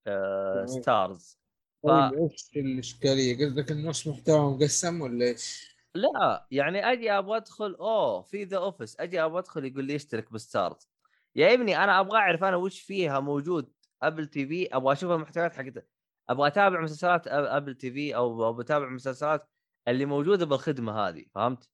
[0.06, 0.64] آه.
[0.66, 1.38] ستارز.
[1.82, 1.86] ف...
[1.86, 7.74] طيب إيش الإشكالية؟ قصدك انه نص محتوى مقسم ولا إيش؟ لا يعني أجي أبغى أدخل
[7.74, 10.88] أوه في The Office أجي أبغى أدخل يقول لي اشترك بستارز
[11.36, 13.72] يا ابني أنا أبغى أعرف أنا وش فيها موجود؟
[14.02, 15.82] ابل تي في أبغى أشوف المحتويات حقتها
[16.28, 19.48] أبغى أتابع مسلسلات ابل تي في أو بتابع مسلسلات
[19.88, 21.24] اللي موجودة بالخدمة هذه.
[21.34, 21.70] فهمت؟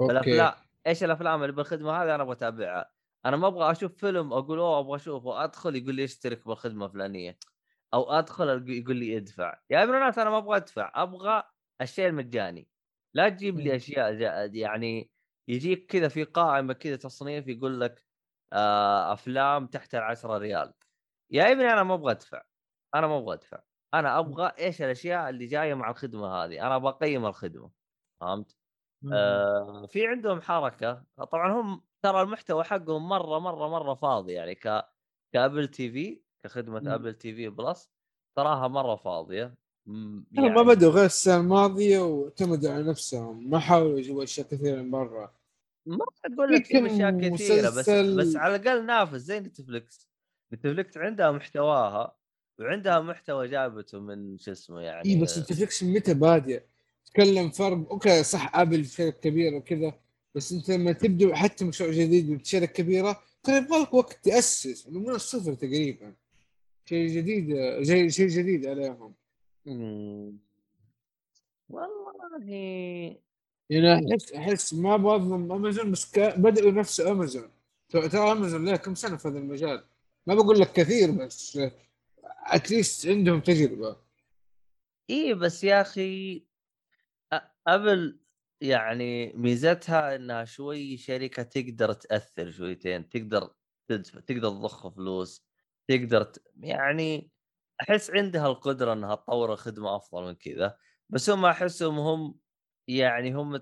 [0.00, 0.12] okay.
[0.12, 0.52] الافلام
[0.86, 2.95] إيش الأفلام اللي بالخدمة هذه أنا أبغى أتابعها؟
[3.26, 7.38] أنا ما أبغى أشوف فيلم أقول أوه أبغى أشوفه أدخل يقول لي اشترك بالخدمة الفلانية
[7.94, 9.60] أو أدخل يقول لي ادفع.
[9.70, 11.42] يا ابن الناس أنا ما أبغى أدفع أبغى
[11.80, 12.68] الشيء المجاني.
[13.14, 13.76] لا تجيب لي.
[13.76, 14.14] أشياء
[14.54, 15.10] يعني
[15.48, 18.04] يجيك كذا في قائمة كذا تصنيف يقول لك
[18.52, 20.74] آه أفلام تحت العشرة ريال.
[21.30, 22.42] يا ابني أنا ما أبغى أدفع
[22.94, 23.60] أنا ما أبغى أدفع.
[23.94, 27.70] أنا أبغى إيش الأشياء اللي جاية مع الخدمة هذه؟ أنا أبغى أقيم الخدمة
[28.20, 28.56] فهمت؟
[29.12, 34.84] آه في عندهم حركة طبعا هم ترى المحتوى حقهم مرة مرة مرة فاضي يعني ك
[35.32, 36.94] كأبل تي في كخدمة.
[36.94, 37.90] أبل تي في بلس
[38.36, 39.54] تراها مرة فاضية
[40.32, 44.90] يعني ما بدوا غير السنة الماضية واعتمدوا على نفسهم ما حاولوا يجيبوا أشياء كثيرة من
[44.90, 45.34] برا
[45.86, 50.08] ما أقول لك في أشياء كثيرة بس بس على الأقل نافس زي نتفلكس
[50.52, 52.16] نتفلكس عندها محتواها
[52.60, 56.62] وعندها محتوى جابته من شو اسمه يعني اي بس نتفلكس متى بادئ؟
[57.04, 60.05] تكلم فرق okay صح أبل شركه كبيرة وكذا
[60.36, 64.88] بس انت لما تبدأ حتى مشروع جديد بشركة كبيرة ترى يبغى لك وقت تأسس.
[64.88, 66.14] من الصفر تقريبا.
[66.84, 67.48] شيء جديد
[67.82, 69.14] شيء شيء جديد عليهم.
[69.66, 70.38] مم.
[71.68, 73.16] والله.
[73.70, 77.50] يعني أحس أحس ما بظلم أمازون بس بدأوا نفس أمازون.
[77.88, 79.84] ترى أمازون لها كم سنة في هذا المجال؟
[80.26, 81.58] ما بقول لك كثير بس
[82.46, 83.96] اتليست عندهم تجربة.
[85.10, 86.42] إيه بس يا أخي
[87.66, 88.18] أبل
[88.60, 93.50] يعني ميزتها إنها شوي شركة تقدر تأثر شويتين تقدر
[93.88, 95.46] تدفع تقدر تضخ فلوس
[95.88, 96.42] تقدر ت...
[96.60, 97.30] يعني
[97.82, 100.76] أحس عندها القدرة إنها تطور الخدمة أفضل من كذا
[101.10, 102.38] بس هم أحسهم هم
[102.88, 103.60] يعني هم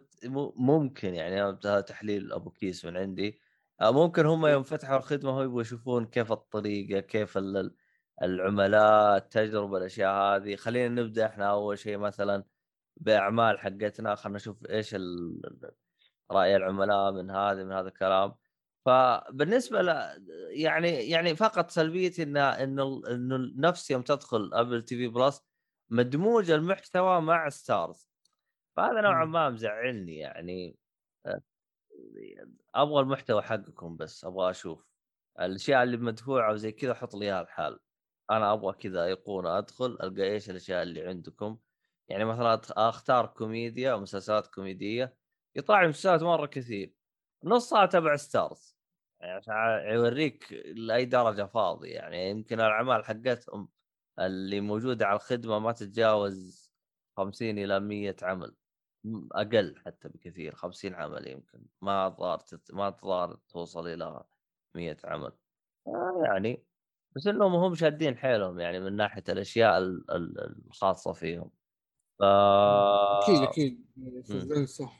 [0.57, 3.41] ممكن يعني هذا تحليل أبو كيس من عندي
[3.81, 7.75] آه، ممكن هم يوم فتحوا الخدمة هم يبغوا يشوفون كيف الطريقة كيف ال- ال-
[8.23, 12.45] العملاء التجربة الأشياء هذه خلينا نبدأ إحنا أول شيء مثلا
[12.97, 14.97] باعمال حقتنا خلينا نشوف إيش
[16.31, 18.35] رأي العملاء من هذا من هذا الكلام.
[18.85, 19.89] فبالنسبة ل
[20.51, 25.43] يعني يعني فقط سلبيتي إن انه انه نفس يوم تدخل أبل تي في بلس
[25.91, 28.09] مدموج المحتوى مع ستارز.
[28.77, 29.25] فهذا نوعا.
[29.25, 30.77] ما مزعلني يعني.
[32.75, 34.87] أبغى المحتوى حقكم بس أبغى أشوف.
[35.41, 37.79] الأشياء اللي مدفوعة وزي كذا حط لي إياها لحال
[38.31, 41.59] أنا أبغى كذا ايقونه أدخل ألقى إيش الأشياء اللي عندكم.
[42.09, 45.17] يعني مثلا أختار كوميديا أو مسلسلات كوميدية
[45.57, 46.95] يطلع لي مسلسلات مرة كثير.
[47.45, 48.79] نصها تبع ستارز.
[49.21, 49.55] يعني عشان
[49.95, 51.89] يوريك لأي درجة فاضي.
[51.91, 53.69] يعني يمكن الأعمال حقتهم
[54.19, 56.73] اللي موجودة على الخدمة ما تتجاوز
[57.17, 58.57] 50 إلى 100 عمل.
[59.33, 61.67] أقل حتى بكثير 50 عمل يمكن.
[61.83, 62.73] ما أظن تت...
[62.73, 64.25] ما أظن توصل إلى
[64.75, 65.33] 100 عمل.
[65.87, 66.65] آه يعني
[67.17, 71.51] بس إنهم هم شادين حيلهم يعني من ناحية الأشياء ال- ال- الخاصة فيهم.
[72.21, 73.85] أكيد أكيد.
[74.29, 74.99] فعلاً صح.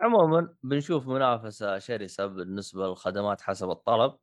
[0.00, 4.16] عموما بنشوف منافسة شرسة بالنسبة للخدمات حسب الطلب.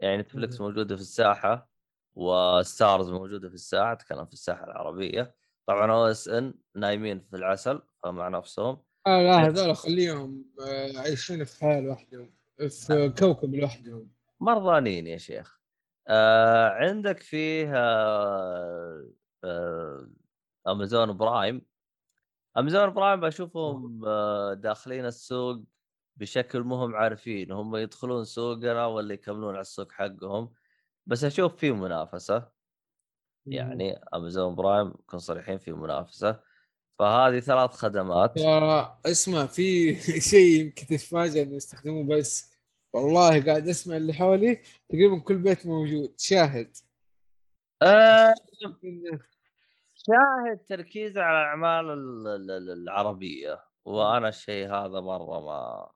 [0.00, 0.60] يعني نتفلكس.
[0.60, 1.70] موجودة في الساحة
[2.14, 5.34] وستارز موجودة في الساحة أتكلم في الساحة العربية.
[5.66, 8.82] طبعا OSN نايمين في العسل مع نفسهم.
[9.06, 12.34] آه لا هذول خليهم آه، عايشين في حياة لوحدهم
[12.68, 14.10] في كوكب لوحدهم.
[14.40, 15.60] مرضانين يا شيخ.
[16.08, 19.08] آه عندك فيه آه
[19.44, 20.08] آه
[20.68, 21.62] امازون برايم
[22.56, 25.62] امازون برايم بشوفهم آه داخلين السوق
[26.16, 27.52] بشكل مهم عارفين.
[27.52, 30.52] هم يدخلون سوقنا ولا يكملون على السوق حقهم.
[31.06, 32.48] بس أشوف في منافسة.
[33.46, 36.40] يعني امازون برايم نكون صريحين في منافسة.
[36.98, 38.38] فهذه ثلاث خدمات.
[38.38, 39.96] ترى اسمع في
[40.30, 42.56] شيء يمكن تتفاجئ إنه يستخدموه بس
[42.92, 46.14] والله قاعد أسمع اللي حولي تقريبا كل بيت موجود.
[46.18, 46.76] شاهد.
[47.82, 48.34] آه.
[50.06, 55.90] شاهد تركيز على الاعمال ال- ال- ال- العربية وأنا الشيء هذا مرة ما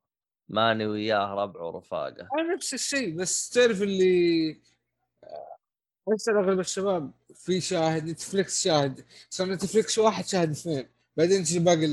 [0.48, 2.28] ماني وياه ربع ورفاقة.
[2.38, 4.50] أنا نفس الشيء بس تعرف اللي
[6.12, 9.04] أحس أغلب الشباب في شاهد نتفلكس شاهد.
[9.30, 10.88] صار نتفلكس واحد شاهد اثنين.
[11.16, 11.84] بعدين تجي باقي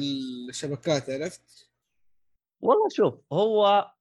[0.49, 1.69] الشبكات عرفت؟
[2.61, 3.91] والله شوف هو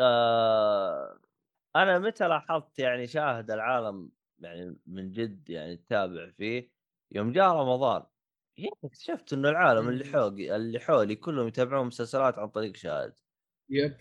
[0.00, 1.18] آه
[1.76, 6.71] أنا متى لاحظت يعني شاهد العالم يعني من جد يعني تتابع فيه
[7.14, 8.02] يوم جاء رمضان
[8.84, 10.12] اكتشفت إنه العالم اللي مم.
[10.12, 13.12] حولي اللي حولي كلهم يتابعون مسلسلات عن طريق شاهد.
[13.70, 13.96] يب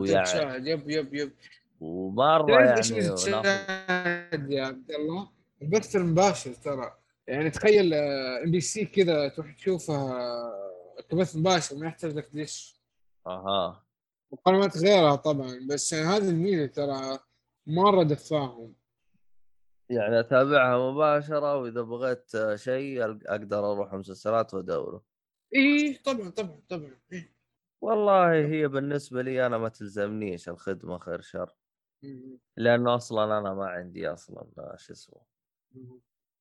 [0.00, 1.32] ويعني- شاهد يب يب يب.
[1.80, 5.30] ومرة يعني شاهد يا عبد الله؟
[5.62, 6.94] البث المباشر ترى.
[7.28, 10.52] يعني تخيل ام بي سي كذا تروح تشوفها
[11.10, 12.80] كبث مباشر ما يحتاج لك دش.
[13.26, 13.84] أها.
[14.30, 17.18] وقنوات غيرها طبعا بس يعني هذه الميزة ترى
[17.66, 18.74] مرة دفاهم
[19.90, 25.04] يعني أتابعها مباشرة وإذا بغيت شيء أقدر أروح مسلسلات وأدوره
[25.54, 27.34] اي طبعا طبعا طبعا إيه.
[27.82, 31.54] والله هي بالنسبة لي أنا ما تلزمنيش الخدمة خير شر
[32.02, 32.38] مم.
[32.56, 35.22] لأنه أصلا أنا ما عندي أصلا آه، شو اسمه
[35.74, 36.00] مم.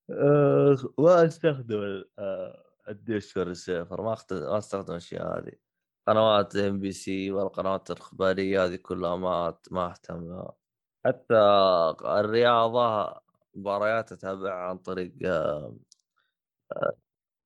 [0.10, 5.52] آه، ما أستخدم ال- آه، الدش والريسيفر ما أخت- ما أستخدم الأشياء هذه
[6.08, 10.54] قنوات إم بي سي والقنوات الإخبارية هذه كلها ما ما أهتم لها.
[11.06, 11.36] حتى
[12.06, 13.14] الرياضة
[13.56, 15.78] مباريات أتابعها عن طريق آه،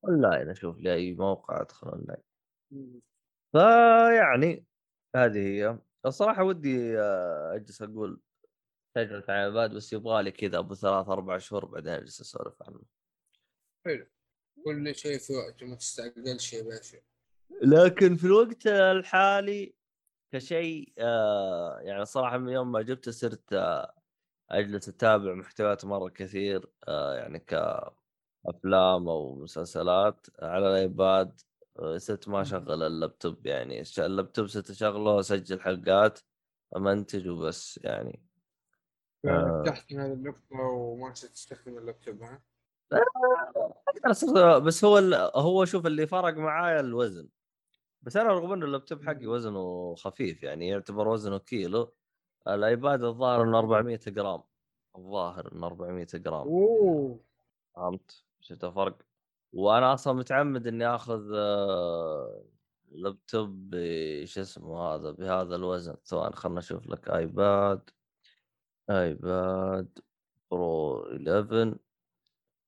[0.05, 2.23] أونلاين أشوف لي أي موقع أدخل أونلاين.
[3.51, 4.65] فيعني
[5.15, 5.79] هذه هي.
[6.05, 8.21] الصراحة ودي آه، أجلس أقول
[8.95, 12.81] تجربة عن العباد بس يبغى لي كذا أبو ثلاث أربع شهور بعدين أجلس أسولف عنه.
[13.85, 14.05] حلو.
[14.65, 16.97] كل شيء في وقته ما تستعجلش يا باشا
[17.61, 19.75] لكن في الوقت الحالي
[20.31, 23.96] كشيء آه يعني صراحة من يوم ما جبت صرت آه
[24.51, 30.27] اجلس اتابع محتويات مرة كثير آه يعني كأفلام أو مسلسلات.
[30.41, 31.41] على الآيباد
[31.79, 33.83] آه، صرت ما أشغل اللابتوب يعني.
[33.97, 36.19] اللابتوب صرت أشغله اسجل حلقات
[36.75, 38.23] أمنتج وبس يعني.
[39.25, 39.63] آه.
[39.65, 42.41] فتحت من هذه النقطة وما تستخدم اللابتوب ها؟
[44.59, 47.29] بس هو ال- هو شوف اللي فرق معايا الوزن.
[48.01, 51.93] بس أنا رغم إنه اللابتوب حقي وزنه خفيف يعني يعتبر وزنه كيلو
[52.47, 54.43] الإيباد الظاهر إنه 400 جرام.
[54.95, 56.47] الظاهر إنه 400 جرام.
[56.47, 57.19] أوه.
[57.75, 58.97] فهمت؟ شفت الفرق؟
[59.53, 62.45] وأنا أصلا متعمد إني آخذ آه،
[62.91, 63.75] لابتوب
[64.25, 65.95] شو اسمه هذا بهذا الوزن.
[66.05, 67.09] ثواني خلنا نشوف لك.
[67.09, 67.89] إيباد
[68.89, 69.99] إيباد
[70.51, 71.77] برو 11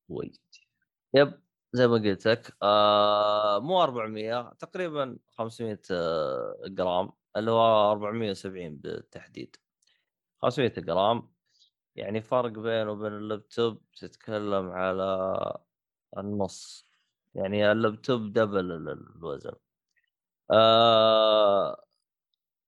[0.09, 0.41] weight
[1.13, 1.41] yep
[1.73, 9.55] زي ما قلت لك آه مو 400 تقريبا 500 آه، جرام اللي هو 470 بالتحديد.
[10.41, 11.31] 500 جرام
[11.95, 15.57] يعني فرق بينه وبين اللابتوب تتكلم على
[16.17, 16.85] النص.
[17.35, 19.53] يعني اللابتوب double ال- الوزن.
[20.51, 21.85] آه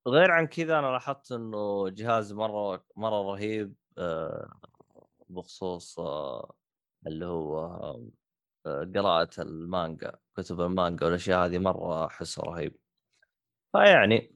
[0.08, 3.76] غير عن كذا أنا لاحظت إنه جهاز مرة مرة رهيب.
[3.98, 4.60] آه
[5.30, 6.56] بخصوص آه
[7.08, 7.60] اللي هو
[8.66, 12.76] آه قراءة المانجا كتب المانجا والأشياء هذه مرة احسه رهيب.
[13.72, 14.36] فيعني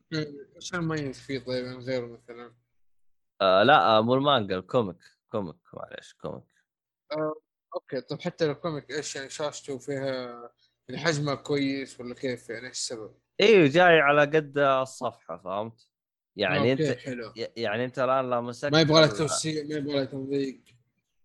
[0.55, 2.64] إيش المميز فيه طيب من غيره مثلا؟
[3.41, 4.97] آه لا آه، مو المانجا ال comic
[5.31, 6.43] comic معليش comic
[7.75, 10.51] okay طب حتى ال comic إيش يعني شاشته فيها
[10.89, 15.87] يعني حجمها كويس ولا كيف يعني إيش السبب؟ إيوه جاي على قد الصفحة فهمت؟
[16.35, 20.05] يعني أنت حلو يعني أنت الآن لو مسكت ما يبغى ال- توسيع ما يبغى له
[20.05, 20.61] تنظيق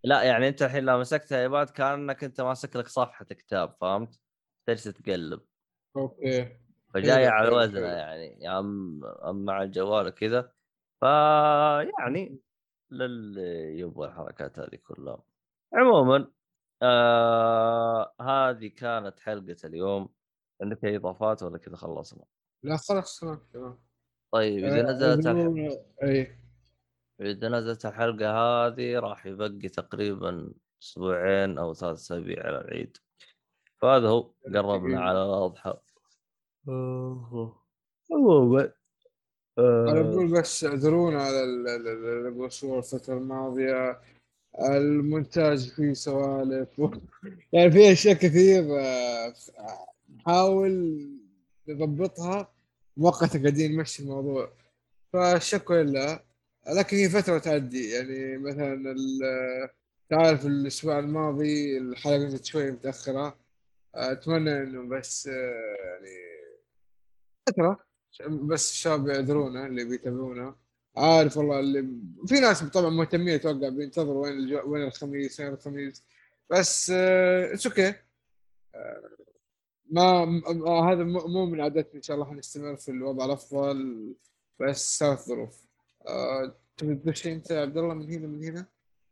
[0.05, 4.21] لا يعني أنت الحين لو مسكت ايباد كأنك أنت ماسك لك صفحة كتاب فهمت؟
[4.67, 5.41] تجلس تقلب
[5.97, 6.57] أوكي
[6.95, 7.87] فجاي على وزنه.
[7.87, 9.01] يعني يا أم
[9.45, 10.53] مع الجوال وكذا
[11.01, 12.39] فيعني
[12.91, 15.23] للي يبغى الحركات هذه كلها.
[15.75, 16.31] عموما
[16.83, 20.09] آه هذه كانت حلقة اليوم.
[20.63, 22.25] عندك أي إضافات ولا كذا خلصنا؟
[22.63, 23.25] لا خلاص
[24.33, 25.39] طيب إذا آه، نزلت الح...
[25.47, 26.39] أظن- اي
[27.21, 32.97] إذا نزلت الحلقة هذه راح يبقي تقريبا أسبوعين أو ثلاث أسابيع على العيد.
[33.83, 34.35] فهذا هو.
[34.55, 35.75] قربنا على الأضحى.
[38.13, 38.73] عموما
[39.61, 44.01] أنا آه، بقول بس اعذرونا على ال- ال- ال- القصور الفترة الماضية
[44.61, 46.91] المونتاج فيه سوالف و...
[47.53, 49.35] يعني في أشياء كثير آه،
[50.17, 51.07] نحاول
[51.69, 52.53] نضبطها.
[52.97, 54.53] مؤقتا قاعدين نمشي الموضوع.
[55.13, 56.21] فالشكوى لله.
[56.77, 59.69] لكن هي فترة تعدي يعني مثلا ال-
[60.11, 63.37] تعرف الأسبوع الماضي الحلقة نزلت شوي متأخرة.
[63.95, 66.17] أتمنى إنه بس آه، يعني
[67.49, 67.90] فترة.
[68.29, 70.57] بس الشباب يعذرونا اللي بيتابعونا
[70.97, 71.81] عارف والله اللي
[72.27, 74.61] في ناس طبعا مهتمين أتوقع بينتظروا وين الجو...
[74.73, 76.05] وين الخميس وين الخميس.
[76.51, 77.95] بس it's okay
[79.91, 84.15] ما م- هذا مو من عادتنا إن شاء الله حنستمر في الوضع الأفضل.
[84.61, 85.67] بس صارت ظروف
[86.09, 88.67] آه، تبي شيء أنت يا عبد الله من هنا من هنا؟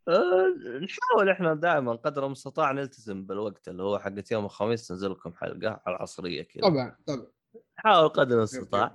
[0.09, 5.33] آه، نحاول إحنا دائما قدر المستطاع نلتزم بالوقت اللي هو حق يوم الخميس تنزل لكم
[5.33, 6.63] حلقة على العصرية كذا.
[6.63, 7.27] طبعا طبعا.
[7.79, 8.95] نحاول قدر المستطاع.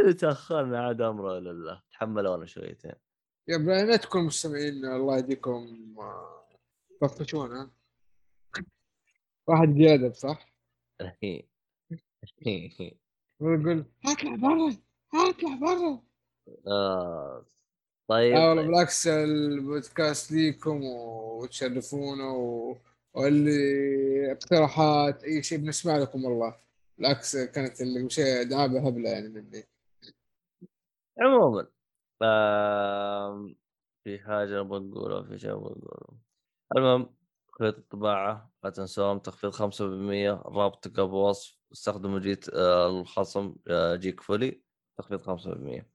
[0.00, 2.94] إذا تأخرنا عاد أمره لله تحملونا شويتين.
[3.48, 5.94] يا بناتكم المستمعين الله يهديكم.
[7.00, 7.70] طفشونا
[9.46, 10.54] واحد بيدب صح؟
[13.40, 14.76] ويقول اطلع برا
[15.14, 16.02] اطلع برا.
[16.66, 17.46] آه،
[18.08, 18.34] طيب.
[18.34, 18.62] لا والله.
[18.62, 22.76] بالعكس البودكاست ليكم وتشرفونا و...
[23.14, 26.56] واللي اقتراحات أي شيء بنسمع لكم والله.
[26.98, 29.64] بالعكس كانت اللي شيء دعابة هبلة يعني مني.
[31.20, 31.66] عموما
[32.22, 33.56] آم،
[34.04, 36.18] في حاجة أبغى نقولها في شيء أبغى نقوله
[36.76, 37.14] المهم
[37.48, 44.62] تخفيض الطباعة لا تنسون تخفيض 5% الرابط تلقاه بوصف استخدموا جيت آه، الخصم آه، Geekfully
[44.98, 45.88] تخفيض 5%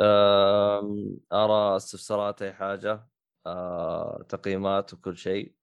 [0.00, 3.06] آم، آراء استفسارات أي حاجة
[3.46, 5.54] آه، تقييمات وكل شيء.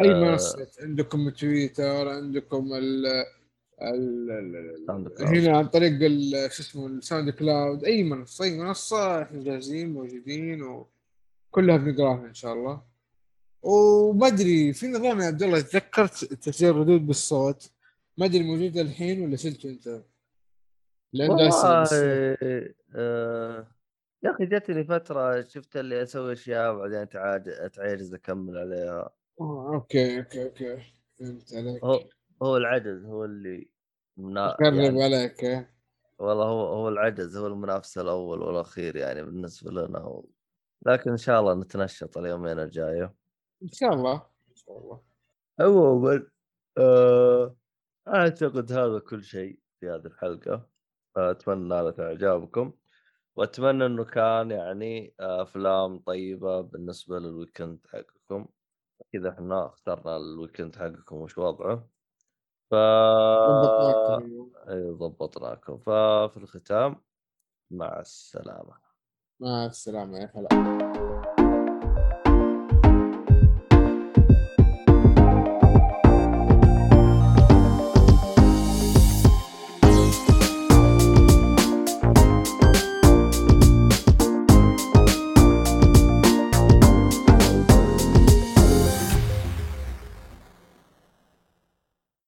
[0.00, 3.04] أي آه، منصة؟ عندكم تويتر عندكم ال
[5.20, 5.92] هنا عن طريق
[6.50, 12.52] شو اسمه الساوند كلاود أي منصة أي منصة إحنا جاهزين موجودين وكلها بنقراها إن شاء
[12.52, 12.82] الله.
[13.62, 17.70] وما أدري في نظام يا عبد الله اتذكر تسجيل ردود بالصوت؟
[18.18, 20.02] ما أدري موجود الحين ولا شلته أنت؟
[21.12, 21.30] لأن.
[22.94, 23.66] آه،
[24.22, 29.10] يا أخي جتني فترة شفت اللي أسوي أشياء بعدين تعاج- اتعجز أكمل عليها.
[29.40, 30.78] آه، أوكي أوكي أوكي.
[31.18, 31.84] فهمت عليك.
[32.44, 33.70] هو هو العجز هو اللي
[34.16, 34.56] منا...
[34.60, 35.74] يعني عليك إيه.
[36.18, 40.30] والله هو هو العجز هو المنافس الأول والأخير يعني بالنسبة لنا و...
[40.86, 43.14] لكن إن شاء الله نتنشط اليومين الجاية.
[43.62, 44.14] إن شاء الله
[44.50, 45.02] إن شاء الله.
[45.60, 46.26] عموما
[46.78, 47.56] آه...
[48.08, 50.68] أعتقد هذا كل شيء في هذه الحلقة.
[51.16, 52.72] أتمنى نالت إعجابكم.
[53.36, 58.46] وأتمنى إنه كان يعني أفلام طيبة بالنسبة لل weekend حقكم.
[59.12, 61.93] كذا إحنا اخترنا ال weekend حقكم وش وضعه؟
[62.74, 62.76] ف
[65.00, 65.78] ضبطناكم.
[65.78, 66.96] ففي الختام
[67.70, 68.74] مع السلامة.
[69.40, 71.43] مع السلامة يا هلا.